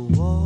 wall. 0.09 0.44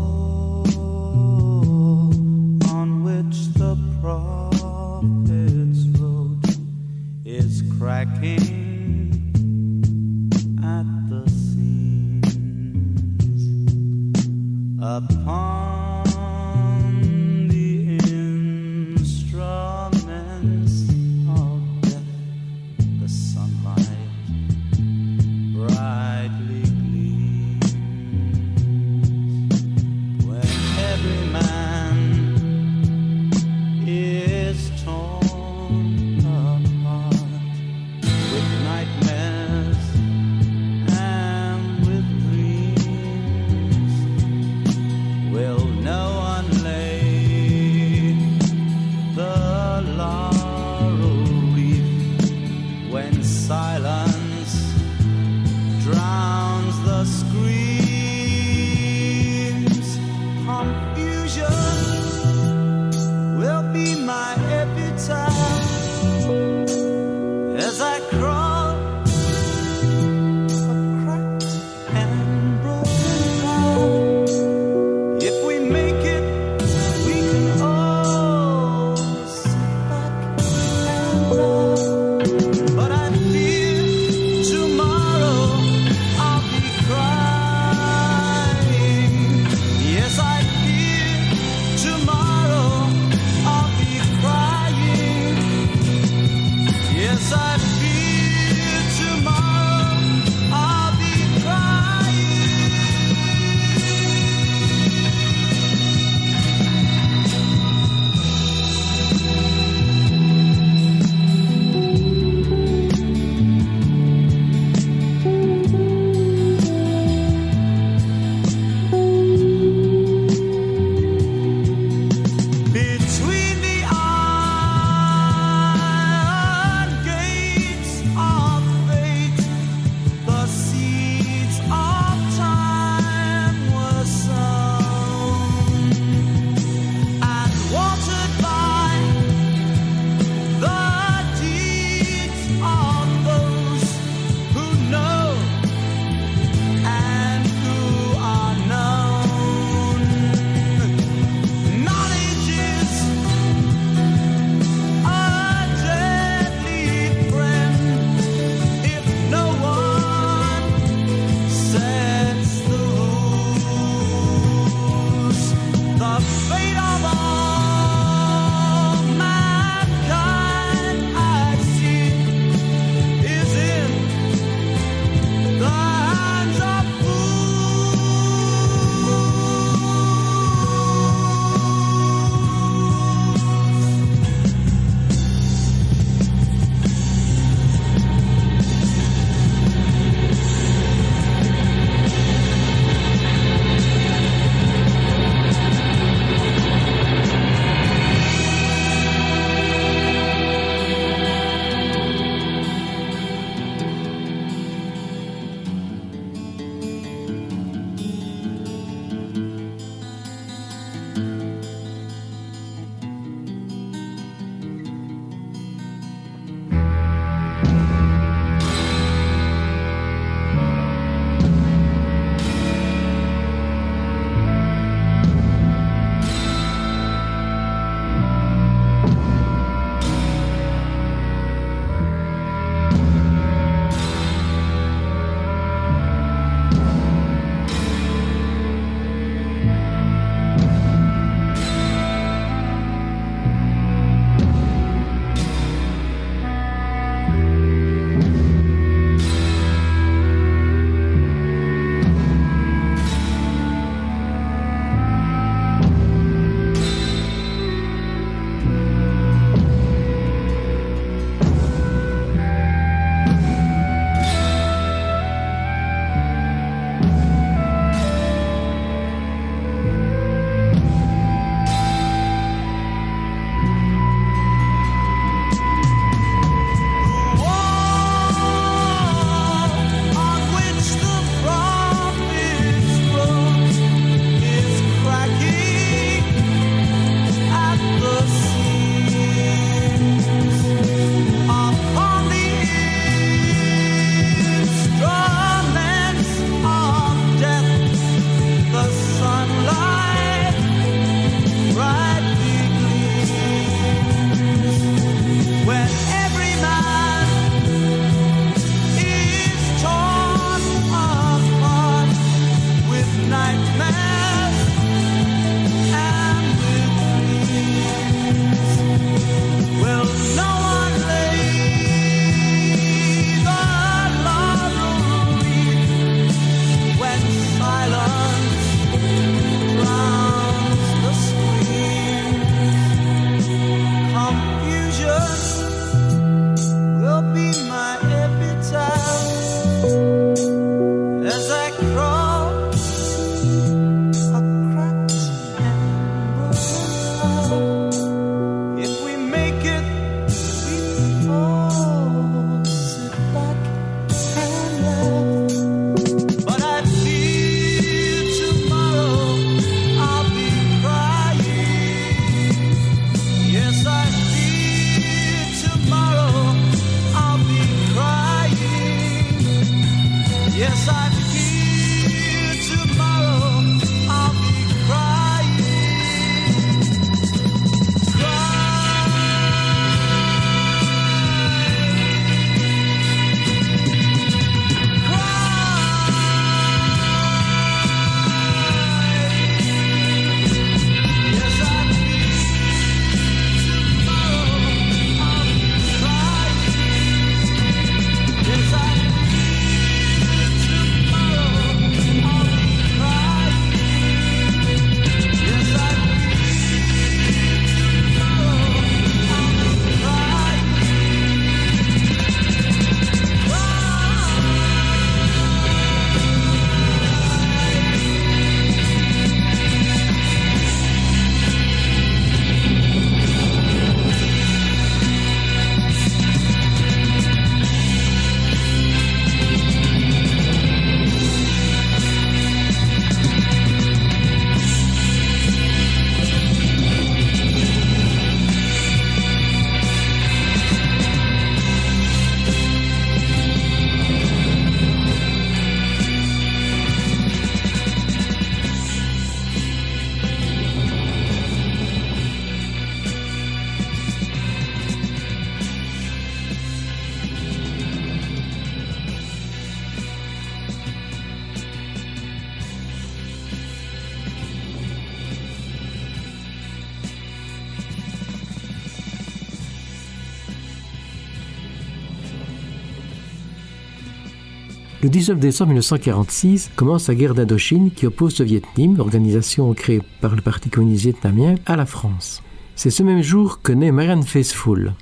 Le 475.01 475.07
19 475.07 475.39
décembre 475.39 475.69
1946 475.69 476.71
commence 476.75 477.07
la 477.07 477.15
guerre 477.15 477.33
d'Indochine 477.33 477.89
qui 477.89 478.05
oppose 478.05 478.37
le 478.39 478.43
Viet 478.43 478.63
Minh, 478.77 478.99
organisation 478.99 479.73
créée 479.73 480.01
par 480.19 480.35
le 480.35 480.41
Parti 480.41 480.69
communiste 480.69 481.03
vietnamien, 481.03 481.55
à 481.65 481.77
la 481.77 481.85
France. 481.85 482.43
C'est 482.75 482.89
ce 482.89 483.01
même 483.01 483.21
jour 483.21 483.61
que 483.61 483.71
naît 483.71 483.93
Marianne 483.93 484.23
Faithfull. 484.23 484.93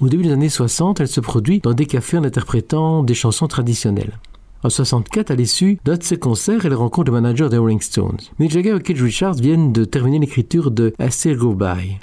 Au 0.00 0.08
début 0.08 0.24
des 0.24 0.32
années 0.32 0.48
60, 0.48 0.98
elle 0.98 1.06
se 1.06 1.20
produit 1.20 1.60
dans 1.60 1.72
des 1.72 1.86
cafés 1.86 2.18
en 2.18 2.24
interprétant 2.24 3.04
des 3.04 3.14
chansons 3.14 3.46
traditionnelles. 3.46 4.18
En 4.64 4.70
64, 4.70 5.30
à 5.30 5.36
l'issue 5.36 5.78
d'un 5.84 5.96
de 5.96 6.02
ses 6.02 6.18
concerts, 6.18 6.66
elle 6.66 6.74
rencontre 6.74 7.12
le 7.12 7.20
manager 7.20 7.48
des 7.48 7.58
Rolling 7.58 7.80
Stones. 7.80 8.18
Mick 8.40 8.50
Jagger 8.50 8.74
et 8.74 8.82
Keith 8.82 9.00
Richards 9.00 9.34
viennent 9.34 9.72
de 9.72 9.84
terminer 9.84 10.18
l'écriture 10.18 10.72
de 10.72 10.92
I 10.98 11.12
Still 11.12 11.36
Go 11.36 11.54
By, 11.54 11.98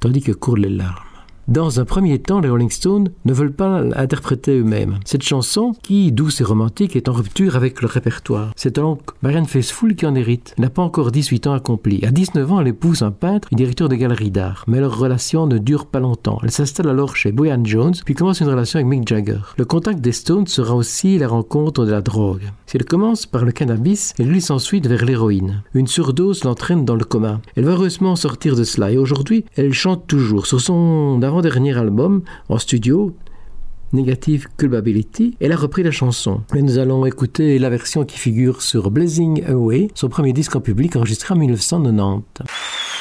tandis 0.00 0.22
que 0.22 0.32
courent 0.32 0.56
les 0.56 0.68
larmes. 0.68 1.09
Dans 1.50 1.80
un 1.80 1.84
premier 1.84 2.20
temps, 2.20 2.38
les 2.38 2.48
Rolling 2.48 2.70
Stones 2.70 3.08
ne 3.24 3.32
veulent 3.32 3.52
pas 3.52 3.80
l'interpréter 3.80 4.60
eux-mêmes. 4.60 5.00
Cette 5.04 5.24
chanson, 5.24 5.72
qui, 5.82 6.12
douce 6.12 6.40
et 6.40 6.44
romantique, 6.44 6.94
est 6.94 7.08
en 7.08 7.12
rupture 7.12 7.56
avec 7.56 7.82
le 7.82 7.88
répertoire. 7.88 8.52
C'est 8.54 8.76
donc 8.76 9.00
Marianne 9.22 9.46
Faithfull 9.46 9.96
qui 9.96 10.06
en 10.06 10.14
hérite. 10.14 10.54
Elle 10.56 10.62
n'a 10.62 10.70
pas 10.70 10.82
encore 10.82 11.10
18 11.10 11.48
ans 11.48 11.52
accomplis. 11.52 12.04
À 12.04 12.12
19 12.12 12.52
ans, 12.52 12.60
elle 12.60 12.68
épouse 12.68 13.02
un 13.02 13.10
peintre 13.10 13.48
et 13.50 13.56
directeur 13.56 13.88
de 13.88 13.96
galerie 13.96 14.30
d'art. 14.30 14.62
Mais 14.68 14.78
leur 14.78 14.96
relation 14.96 15.48
ne 15.48 15.58
dure 15.58 15.86
pas 15.86 15.98
longtemps. 15.98 16.38
Elle 16.44 16.52
s'installe 16.52 16.88
alors 16.88 17.16
chez 17.16 17.32
Boyan 17.32 17.64
Jones, 17.64 17.96
puis 18.04 18.14
commence 18.14 18.38
une 18.38 18.48
relation 18.48 18.78
avec 18.78 18.86
Mick 18.86 19.08
Jagger. 19.08 19.40
Le 19.56 19.64
contact 19.64 20.00
des 20.00 20.12
Stones 20.12 20.46
sera 20.46 20.76
aussi 20.76 21.18
la 21.18 21.26
rencontre 21.26 21.84
de 21.84 21.90
la 21.90 22.00
drogue. 22.00 22.52
Si 22.66 22.76
elle 22.76 22.84
commence 22.84 23.26
par 23.26 23.44
le 23.44 23.50
cannabis, 23.50 24.14
elle 24.20 24.28
glisse 24.28 24.52
ensuite 24.52 24.86
vers 24.86 25.04
l'héroïne. 25.04 25.64
Une 25.74 25.88
surdose 25.88 26.44
l'entraîne 26.44 26.84
dans 26.84 26.94
le 26.94 27.02
coma. 27.04 27.40
Elle 27.56 27.64
va 27.64 27.72
heureusement 27.72 28.14
sortir 28.14 28.54
de 28.54 28.62
cela 28.62 28.92
et 28.92 28.98
aujourd'hui, 28.98 29.44
elle 29.56 29.72
chante 29.72 30.06
toujours. 30.06 30.46
Sur 30.46 30.60
son 30.60 31.20
avant-dernier 31.40 31.78
album, 31.78 32.22
en 32.50 32.58
studio, 32.58 33.16
Negative 33.94 34.46
Culpability, 34.58 35.38
elle 35.40 35.52
a 35.52 35.56
repris 35.56 35.82
la 35.82 35.90
chanson. 35.90 36.42
Mais 36.52 36.60
nous 36.60 36.76
allons 36.76 37.06
écouter 37.06 37.58
la 37.58 37.70
version 37.70 38.04
qui 38.04 38.18
figure 38.18 38.60
sur 38.60 38.90
Blazing 38.90 39.42
Away, 39.48 39.88
son 39.94 40.10
premier 40.10 40.34
disque 40.34 40.54
en 40.54 40.60
public 40.60 40.96
enregistré 40.96 41.32
en 41.32 41.38
1990. 41.38 42.99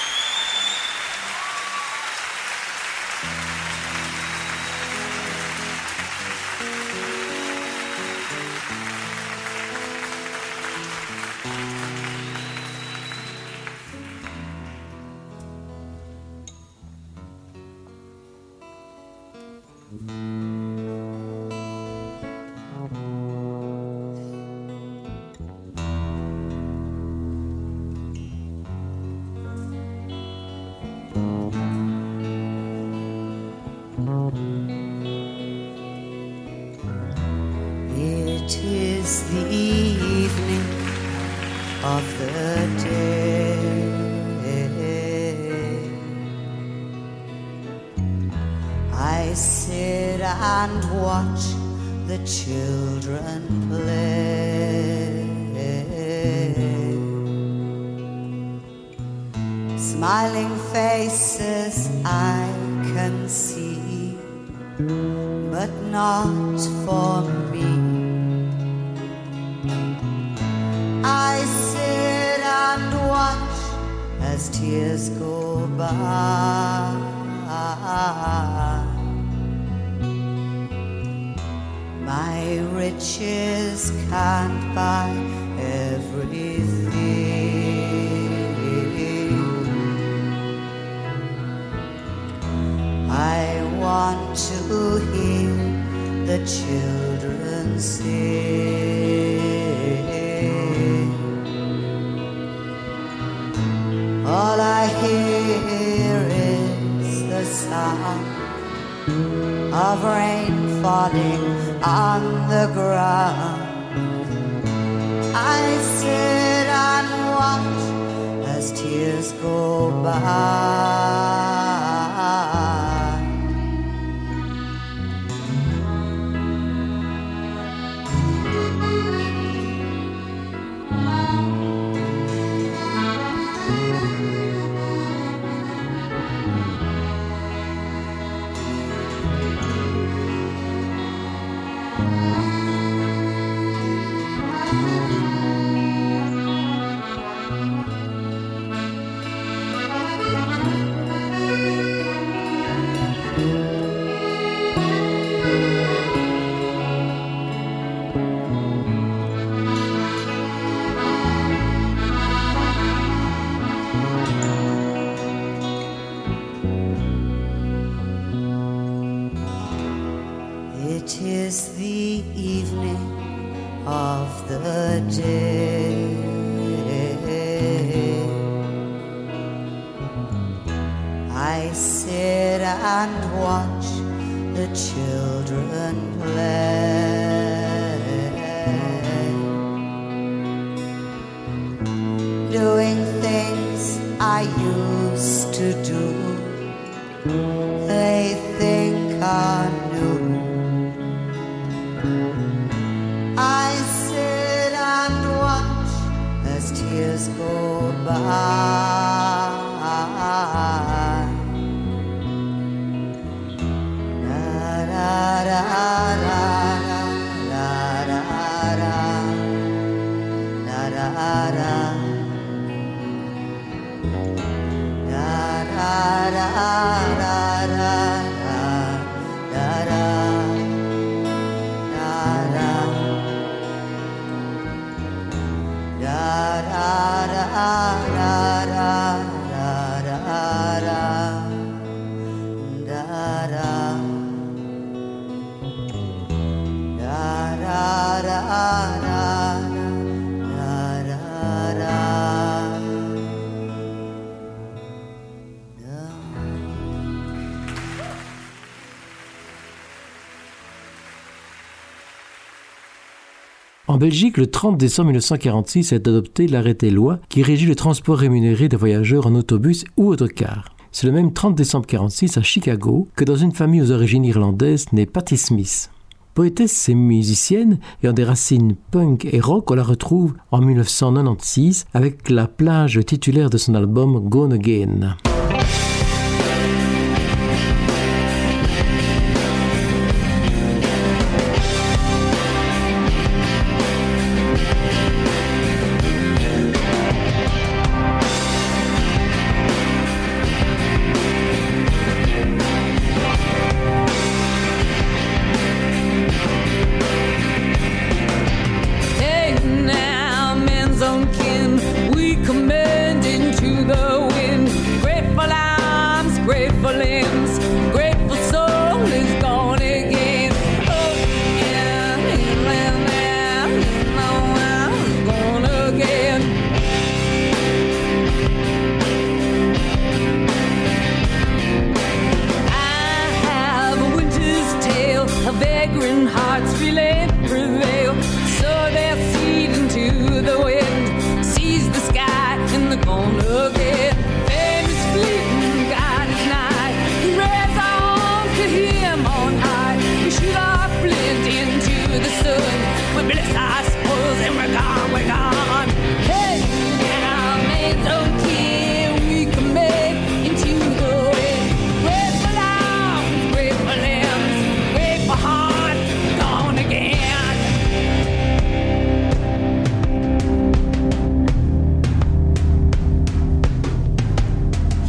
Belgique, 263.99 264.37
le 264.37 264.47
30 264.47 264.77
décembre 264.77 265.07
1946 265.07 265.91
est 265.91 266.07
adopté 266.07 266.47
l'arrêté 266.47 266.89
loi 266.89 267.19
qui 267.27 267.43
régit 267.43 267.65
le 267.65 267.75
transport 267.75 268.17
rémunéré 268.17 268.69
des 268.69 268.77
voyageurs 268.77 269.27
en 269.27 269.35
autobus 269.35 269.83
ou 269.97 270.07
autocar. 270.07 270.73
C'est 270.93 271.05
le 271.05 271.11
même 271.11 271.33
30 271.33 271.53
décembre 271.53 271.85
1946 271.85 272.37
à 272.37 272.41
Chicago 272.41 273.09
que 273.17 273.25
dans 273.25 273.35
une 273.35 273.51
famille 273.51 273.81
aux 273.81 273.91
origines 273.91 274.23
irlandaises 274.23 274.85
née 274.93 275.05
Patti 275.05 275.35
Smith. 275.35 275.91
Poétesse 276.33 276.87
et 276.87 276.95
musicienne, 276.95 277.77
ayant 278.01 278.13
des 278.13 278.23
racines 278.23 278.77
punk 278.89 279.27
et 279.29 279.41
rock, 279.41 279.69
on 279.69 279.75
la 279.75 279.83
retrouve 279.83 280.33
en 280.51 280.61
1996 280.61 281.85
avec 281.93 282.29
la 282.29 282.47
plage 282.47 283.01
titulaire 283.05 283.49
de 283.49 283.57
son 283.57 283.75
album 283.75 284.29
Gone 284.29 284.53
Again. 284.53 285.17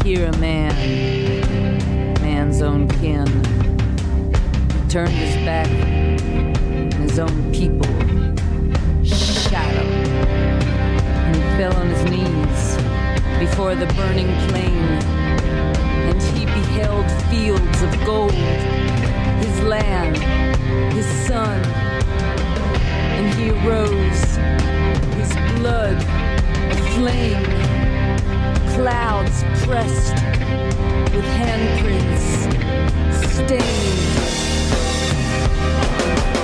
Hear 0.04 0.28
a 0.28 0.36
man, 0.38 0.74
man's 2.22 2.62
own 2.62 2.88
kin, 2.88 3.26
turned 4.88 5.10
his 5.10 5.34
back 5.44 5.68
on 5.68 7.02
his 7.02 7.18
own 7.18 7.52
people, 7.52 7.86
shot 9.04 9.72
him, 9.74 9.86
and 11.26 11.36
he 11.36 11.42
fell 11.58 11.76
on 11.76 11.88
his 11.88 12.04
knees 12.04 12.76
before 13.38 13.74
the 13.74 13.86
burning 13.94 14.34
plain, 14.48 14.78
and 16.08 16.22
he 16.22 16.46
beheld 16.46 17.08
fields 17.30 17.82
of 17.82 18.04
gold, 18.06 18.32
his 18.32 19.60
land, 19.64 20.16
his 20.94 21.06
son, 21.26 21.62
and 23.16 23.34
he 23.34 23.50
arose, 23.50 24.36
his 25.14 25.58
blood 25.58 25.96
aflame 26.72 27.69
clouds 28.74 29.42
pressed 29.64 30.14
with 31.14 31.26
handprints 31.40 32.26
stained. 33.34 34.10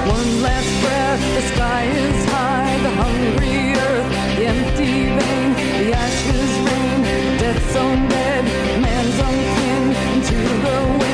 One 0.09 0.43
last 0.43 0.73
breath, 0.83 1.23
the 1.37 1.43
sky 1.55 1.85
is 1.85 2.25
high, 2.31 2.79
the 2.83 2.91
hungry 3.03 3.75
earth, 3.75 4.11
the 4.37 4.47
empty 4.47 4.95
vein, 5.17 5.49
the 5.81 5.93
ashes 5.93 6.53
rain, 6.67 7.39
death's 7.39 7.77
own 7.77 8.09
bed, 8.09 8.45
man's 8.81 9.19
own 9.27 9.41
kin, 9.57 9.85
into 10.15 10.37
the 10.65 11.06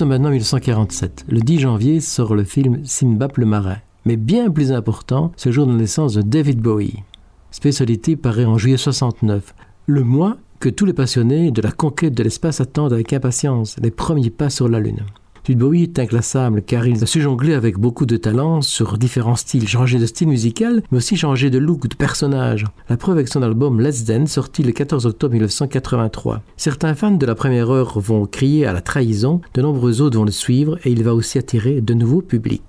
sommes 0.00 0.08
maintenant 0.08 0.28
en 0.28 0.32
1947. 0.32 1.26
Le 1.28 1.40
10 1.40 1.58
janvier 1.58 2.00
sort 2.00 2.34
le 2.34 2.44
film 2.44 2.80
Simbap 2.86 3.36
le 3.36 3.44
marin. 3.44 3.76
Mais 4.06 4.16
bien 4.16 4.50
plus 4.50 4.72
important, 4.72 5.30
le 5.44 5.52
jour 5.52 5.66
de 5.66 5.74
naissance 5.74 6.14
de 6.14 6.22
David 6.22 6.58
Bowie. 6.58 7.02
Spécialité 7.50 8.16
paraît 8.16 8.46
en 8.46 8.56
juillet 8.56 8.78
69. 8.78 9.54
Le 9.84 10.02
mois 10.02 10.38
que 10.58 10.70
tous 10.70 10.86
les 10.86 10.94
passionnés 10.94 11.50
de 11.50 11.60
la 11.60 11.70
conquête 11.70 12.14
de 12.14 12.22
l'espace 12.22 12.62
attendent 12.62 12.94
avec 12.94 13.12
impatience 13.12 13.76
les 13.82 13.90
premiers 13.90 14.30
pas 14.30 14.48
sur 14.48 14.70
la 14.70 14.80
Lune. 14.80 15.04
David 15.44 15.58
Bowie 15.58 15.82
est 15.82 15.98
inclassable 15.98 16.62
car 16.62 16.86
il 16.86 17.02
a 17.02 17.06
su 17.06 17.20
jongler 17.20 17.54
avec 17.54 17.78
beaucoup 17.78 18.06
de 18.06 18.16
talent 18.16 18.60
sur 18.62 18.98
différents 18.98 19.36
styles, 19.36 19.66
changer 19.66 19.98
de 19.98 20.06
style 20.06 20.28
musical, 20.28 20.82
mais 20.90 20.98
aussi 20.98 21.16
changer 21.16 21.50
de 21.50 21.58
look, 21.58 21.88
de 21.88 21.94
personnage. 21.94 22.64
La 22.88 22.96
preuve 22.96 23.16
avec 23.16 23.28
son 23.28 23.42
album 23.42 23.80
Let's 23.80 24.04
Dance, 24.04 24.30
sorti 24.30 24.62
le 24.62 24.72
14 24.72 25.06
octobre 25.06 25.32
1983. 25.32 26.42
Certains 26.56 26.94
fans 26.94 27.10
de 27.10 27.26
la 27.26 27.34
première 27.34 27.70
heure 27.70 27.98
vont 27.98 28.26
crier 28.26 28.66
à 28.66 28.72
la 28.72 28.80
trahison, 28.80 29.40
de 29.54 29.62
nombreux 29.62 30.00
autres 30.00 30.18
vont 30.18 30.24
le 30.24 30.30
suivre 30.30 30.78
et 30.84 30.90
il 30.90 31.02
va 31.02 31.14
aussi 31.14 31.38
attirer 31.38 31.80
de 31.80 31.94
nouveaux 31.94 32.22
publics. 32.22 32.62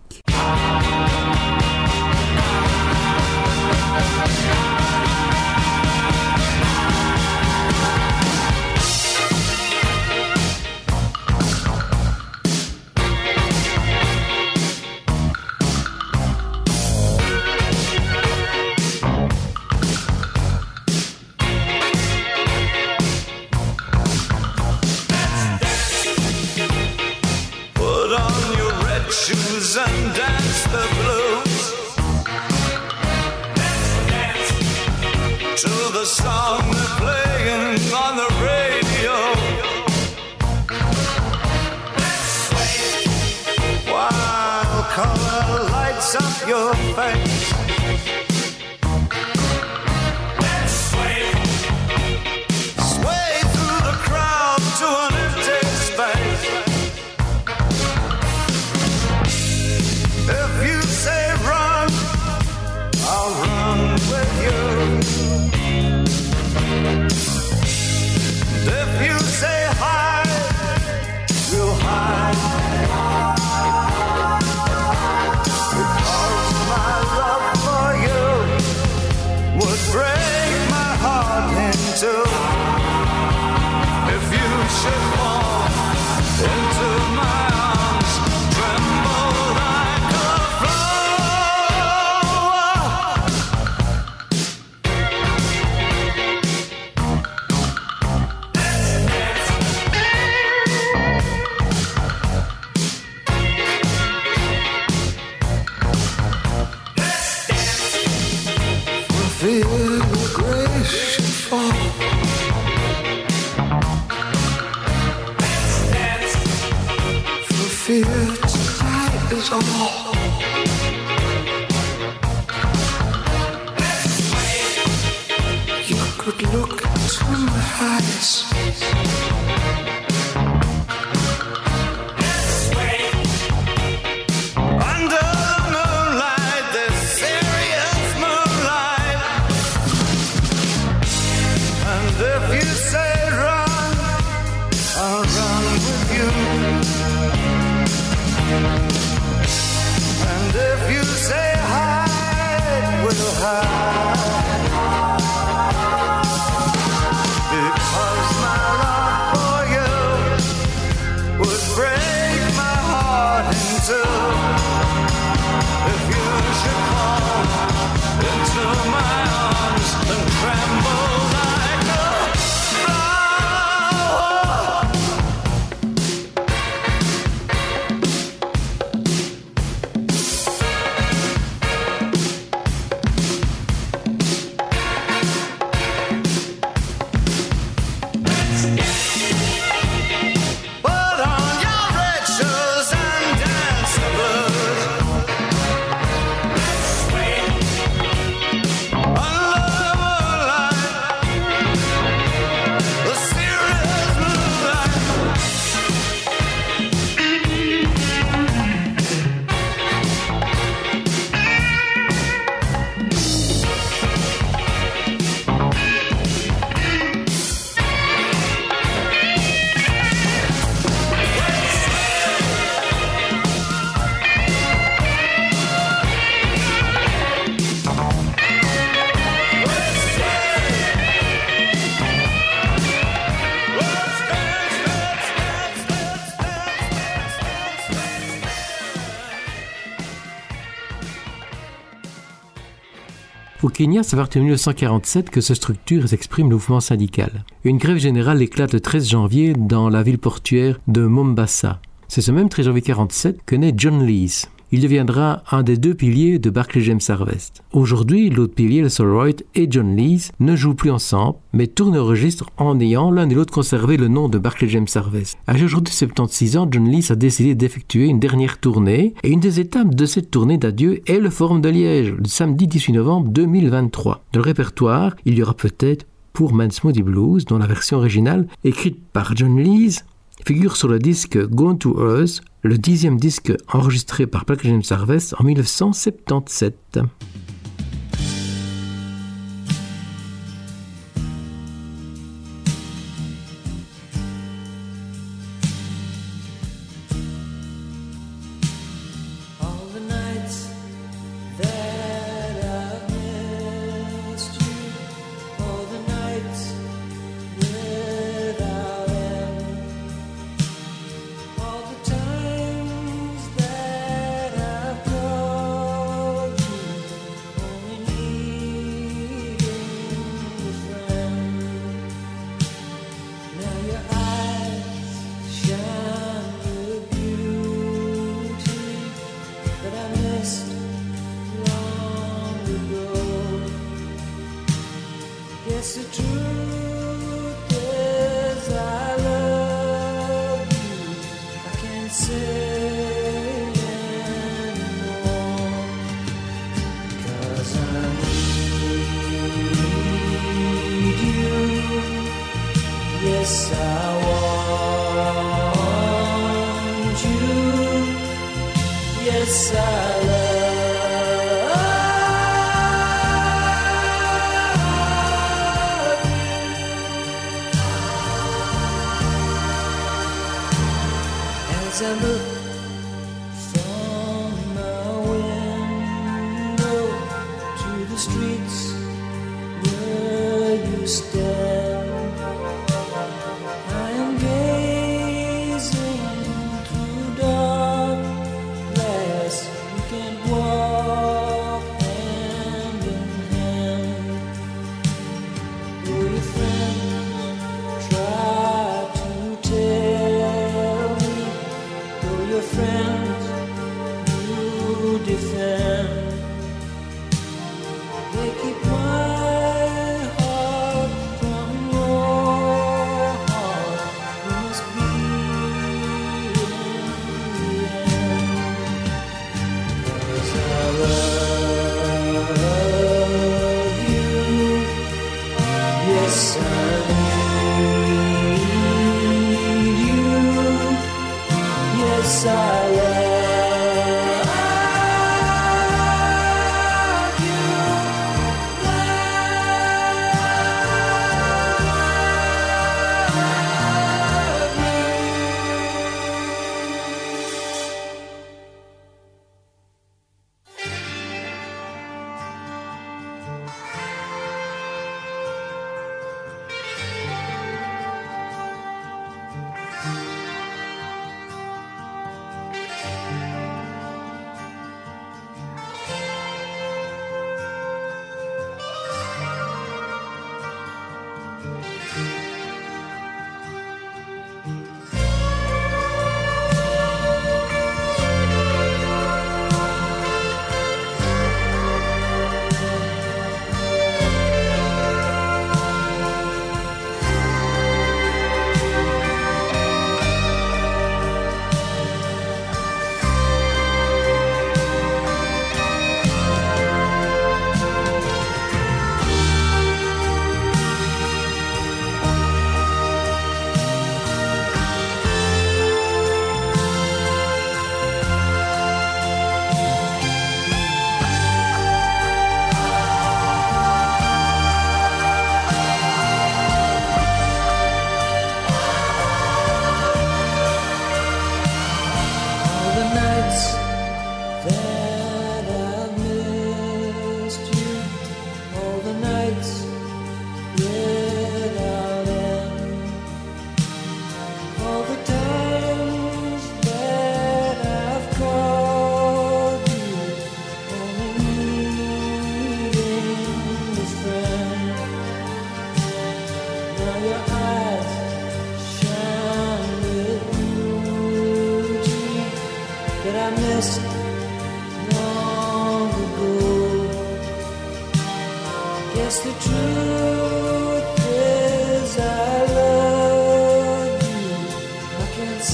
Kenya, 243.81 244.03
c'est 244.03 244.13
à 244.13 244.17
partir 244.17 244.41
de 244.41 244.43
1947 244.43 245.31
que 245.31 245.41
se 245.41 245.55
structure 245.55 246.03
et 246.03 246.07
s'exprime 246.07 246.51
le 246.51 246.55
mouvement 246.57 246.81
syndical. 246.81 247.43
Une 247.63 247.79
grève 247.79 247.97
générale 247.97 248.39
éclate 248.39 248.73
le 248.73 248.79
13 248.79 249.09
janvier 249.09 249.53
dans 249.53 249.89
la 249.89 250.03
ville 250.03 250.19
portuaire 250.19 250.79
de 250.87 251.07
Mombasa. 251.07 251.81
C'est 252.07 252.21
ce 252.21 252.31
même 252.31 252.47
13 252.47 252.67
janvier 252.67 252.83
47 252.83 253.39
que 253.43 253.55
naît 253.55 253.73
John 253.75 254.05
Lees. 254.05 254.45
Il 254.73 254.79
deviendra 254.79 255.43
un 255.51 255.63
des 255.63 255.75
deux 255.75 255.93
piliers 255.93 256.39
de 256.39 256.49
Barclay 256.49 256.79
James 256.79 257.01
Harvest. 257.09 257.61
Aujourd'hui, 257.73 258.29
l'autre 258.29 258.55
pilier, 258.55 258.81
le 258.81 258.87
Solroyd 258.87 259.43
et 259.53 259.67
John 259.69 259.97
Lees, 259.97 260.31
ne 260.39 260.55
jouent 260.55 260.75
plus 260.75 260.91
ensemble, 260.91 261.39
mais 261.51 261.67
tournent 261.67 261.97
au 261.97 262.05
registre 262.05 262.45
en 262.55 262.79
ayant 262.79 263.11
l'un 263.11 263.29
et 263.29 263.33
l'autre 263.33 263.53
conservé 263.53 263.97
le 263.97 264.07
nom 264.07 264.29
de 264.29 264.37
Barclay 264.37 264.69
James 264.69 264.87
Harvest. 264.95 265.37
Âgé 265.45 265.65
aujourd'hui 265.65 265.91
de 265.91 265.97
76 265.97 266.55
ans, 266.55 266.69
John 266.71 266.89
Lees 266.89 267.11
a 267.11 267.15
décidé 267.15 267.53
d'effectuer 267.53 268.07
une 268.07 268.21
dernière 268.21 268.59
tournée, 268.59 269.13
et 269.23 269.29
une 269.29 269.41
des 269.41 269.59
étapes 269.59 269.93
de 269.93 270.05
cette 270.05 270.31
tournée 270.31 270.57
d'adieu 270.57 271.01
est 271.05 271.19
le 271.19 271.29
Forum 271.29 271.59
de 271.59 271.67
Liège, 271.67 272.13
le 272.17 272.23
samedi 272.23 272.65
18 272.65 272.93
novembre 272.93 273.27
2023. 273.27 274.23
Dans 274.31 274.39
le 274.39 274.45
répertoire, 274.45 275.17
il 275.25 275.37
y 275.37 275.43
aura 275.43 275.53
peut-être 275.53 276.05
pour 276.31 276.53
Man's 276.53 276.81
Moody 276.85 277.03
Blues, 277.03 277.43
dont 277.43 277.57
la 277.57 277.67
version 277.67 277.97
originale, 277.97 278.47
écrite 278.63 279.03
par 279.11 279.35
John 279.35 279.57
Lees, 279.57 280.05
figure 280.45 280.75
sur 280.75 280.87
le 280.87 280.99
disque 280.99 281.37
Gone 281.37 281.77
to 281.77 281.97
Earth, 281.99 282.41
le 282.63 282.77
dixième 282.77 283.19
disque 283.19 283.53
enregistré 283.71 284.27
par 284.27 284.45
Barclay 284.45 284.69
James 284.69 284.83
Harvest 284.89 285.35
en 285.39 285.43
1977. 285.43 286.99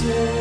Yeah. 0.08 0.37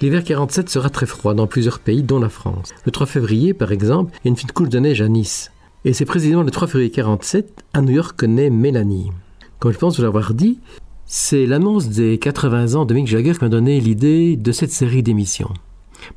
L'hiver 0.00 0.24
47 0.24 0.70
sera 0.70 0.88
très 0.88 1.04
froid 1.04 1.34
dans 1.34 1.46
plusieurs 1.46 1.78
pays, 1.78 2.02
dont 2.02 2.18
la 2.18 2.30
France. 2.30 2.70
Le 2.86 2.90
3 2.90 3.06
février, 3.06 3.52
par 3.52 3.70
exemple, 3.70 4.12
il 4.14 4.18
y 4.24 4.28
a 4.28 4.30
une 4.30 4.36
fine 4.36 4.50
couche 4.50 4.70
de 4.70 4.78
neige 4.78 5.02
à 5.02 5.08
Nice. 5.08 5.52
Et 5.84 5.92
c'est 5.92 6.06
précisément 6.06 6.42
le 6.42 6.50
3 6.50 6.68
février 6.68 6.90
47 6.90 7.64
à 7.74 7.82
New 7.82 7.92
York 7.92 8.16
que 8.16 8.24
naît 8.24 8.48
Mélanie. 8.48 9.10
Comme 9.58 9.72
je 9.72 9.78
pense 9.78 9.98
vous 9.98 10.02
l'avoir 10.02 10.32
dit, 10.32 10.58
c'est 11.04 11.44
l'annonce 11.44 11.90
des 11.90 12.18
80 12.18 12.76
ans 12.76 12.86
de 12.86 12.94
Mick 12.94 13.08
Jagger 13.08 13.34
qui 13.34 13.44
m'a 13.44 13.50
donné 13.50 13.78
l'idée 13.78 14.36
de 14.36 14.52
cette 14.52 14.72
série 14.72 15.02
d'émissions. 15.02 15.52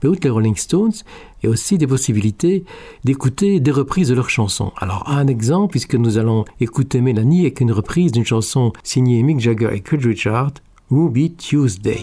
Mais 0.01 0.07
outre 0.07 0.22
les 0.23 0.30
Rolling 0.30 0.55
Stones, 0.55 0.93
il 1.41 1.47
y 1.47 1.49
a 1.49 1.51
aussi 1.51 1.77
des 1.77 1.88
possibilités 1.88 2.64
d'écouter 3.03 3.60
des 3.60 3.72
reprises 3.72 4.07
de 4.07 4.15
leurs 4.15 4.30
chansons. 4.30 4.72
Alors, 4.77 5.10
un 5.10 5.27
exemple, 5.27 5.72
puisque 5.72 5.95
nous 5.95 6.18
allons 6.18 6.45
écouter 6.61 7.01
Mélanie 7.01 7.41
avec 7.41 7.60
une 7.60 7.73
reprise 7.73 8.14
d'une 8.14 8.23
chanson 8.23 8.72
signée 8.81 9.22
Mick 9.23 9.41
Jagger 9.41 9.72
et 9.73 9.81
Keith 9.81 10.05
Richard, 10.05 10.51
Ruby 10.89 11.34
Tuesday. 11.34 11.99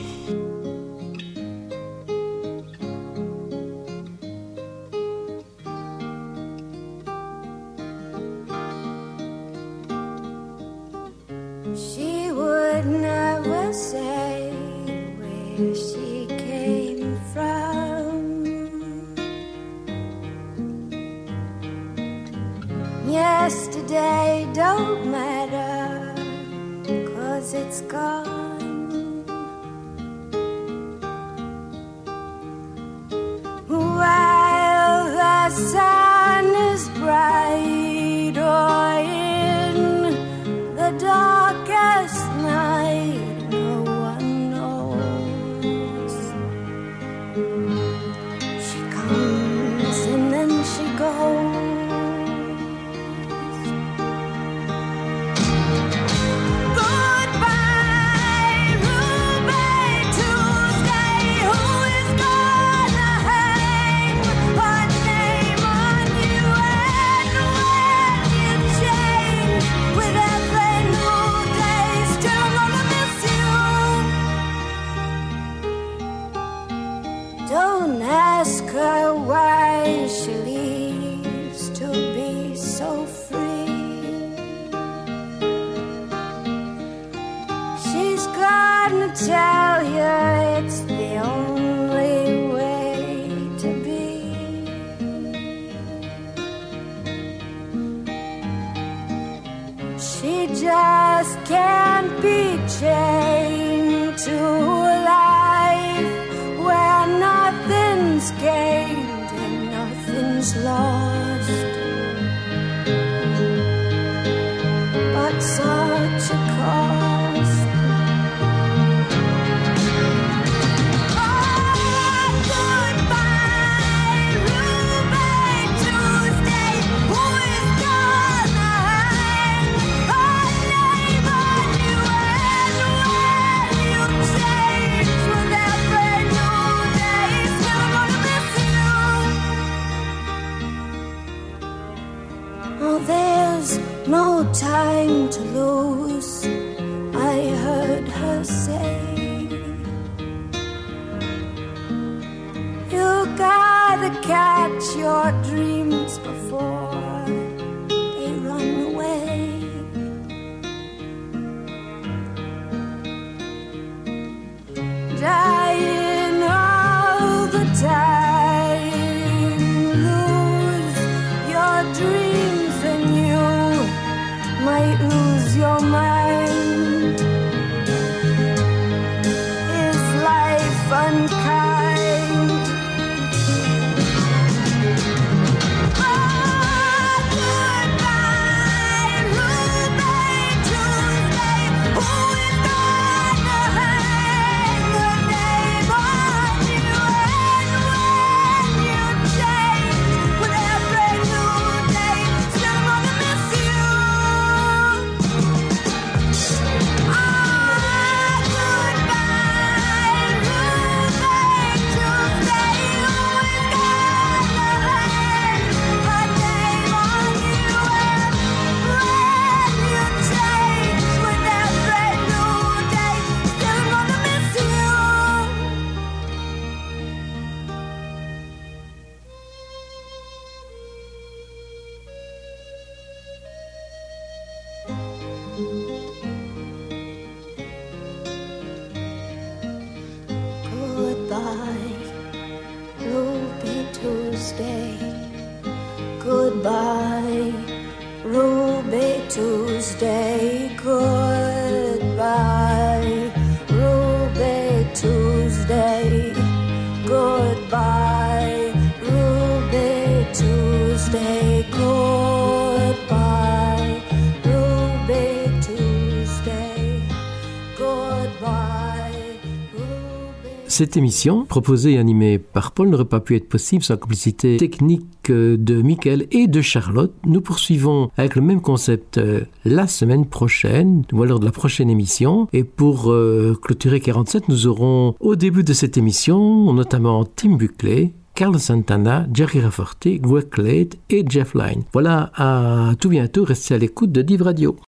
Cette 270.80 270.96
émission, 270.96 271.44
proposée 271.44 271.92
et 271.92 271.98
animée 271.98 272.38
par 272.38 272.72
Paul, 272.72 272.88
n'aurait 272.88 273.04
pas 273.04 273.20
pu 273.20 273.36
être 273.36 273.50
possible 273.50 273.82
sans 273.82 273.92
la 273.92 273.98
complicité 273.98 274.56
technique 274.56 275.28
euh, 275.28 275.58
de 275.58 275.82
Michael 275.82 276.26
et 276.30 276.46
de 276.46 276.62
Charlotte. 276.62 277.12
Nous 277.26 277.42
poursuivons 277.42 278.08
avec 278.16 278.34
le 278.34 278.40
même 278.40 278.62
concept 278.62 279.18
euh, 279.18 279.42
la 279.66 279.86
semaine 279.86 280.24
prochaine, 280.24 281.04
ou 281.12 281.22
alors 281.22 281.38
de 281.38 281.44
la 281.44 281.52
prochaine 281.52 281.90
émission. 281.90 282.48
Et 282.54 282.64
pour 282.64 283.12
euh, 283.12 283.58
clôturer 283.60 284.00
47, 284.00 284.48
nous 284.48 284.66
aurons 284.66 285.16
au 285.20 285.36
début 285.36 285.64
de 285.64 285.74
cette 285.74 285.98
émission, 285.98 286.72
notamment 286.72 287.26
Tim 287.26 287.56
Buckley, 287.56 288.14
Carl 288.34 288.58
Santana, 288.58 289.26
Jerry 289.34 289.60
Rafferty, 289.60 290.18
Greg 290.18 290.48
Clayt 290.48 290.98
et 291.10 291.26
Jeff 291.28 291.52
Lynne. 291.52 291.82
Voilà, 291.92 292.32
à 292.36 292.92
tout 292.98 293.10
bientôt, 293.10 293.44
restez 293.44 293.74
à 293.74 293.76
l'écoute 293.76 294.12
de 294.12 294.22
Div 294.22 294.40
Radio. 294.40 294.78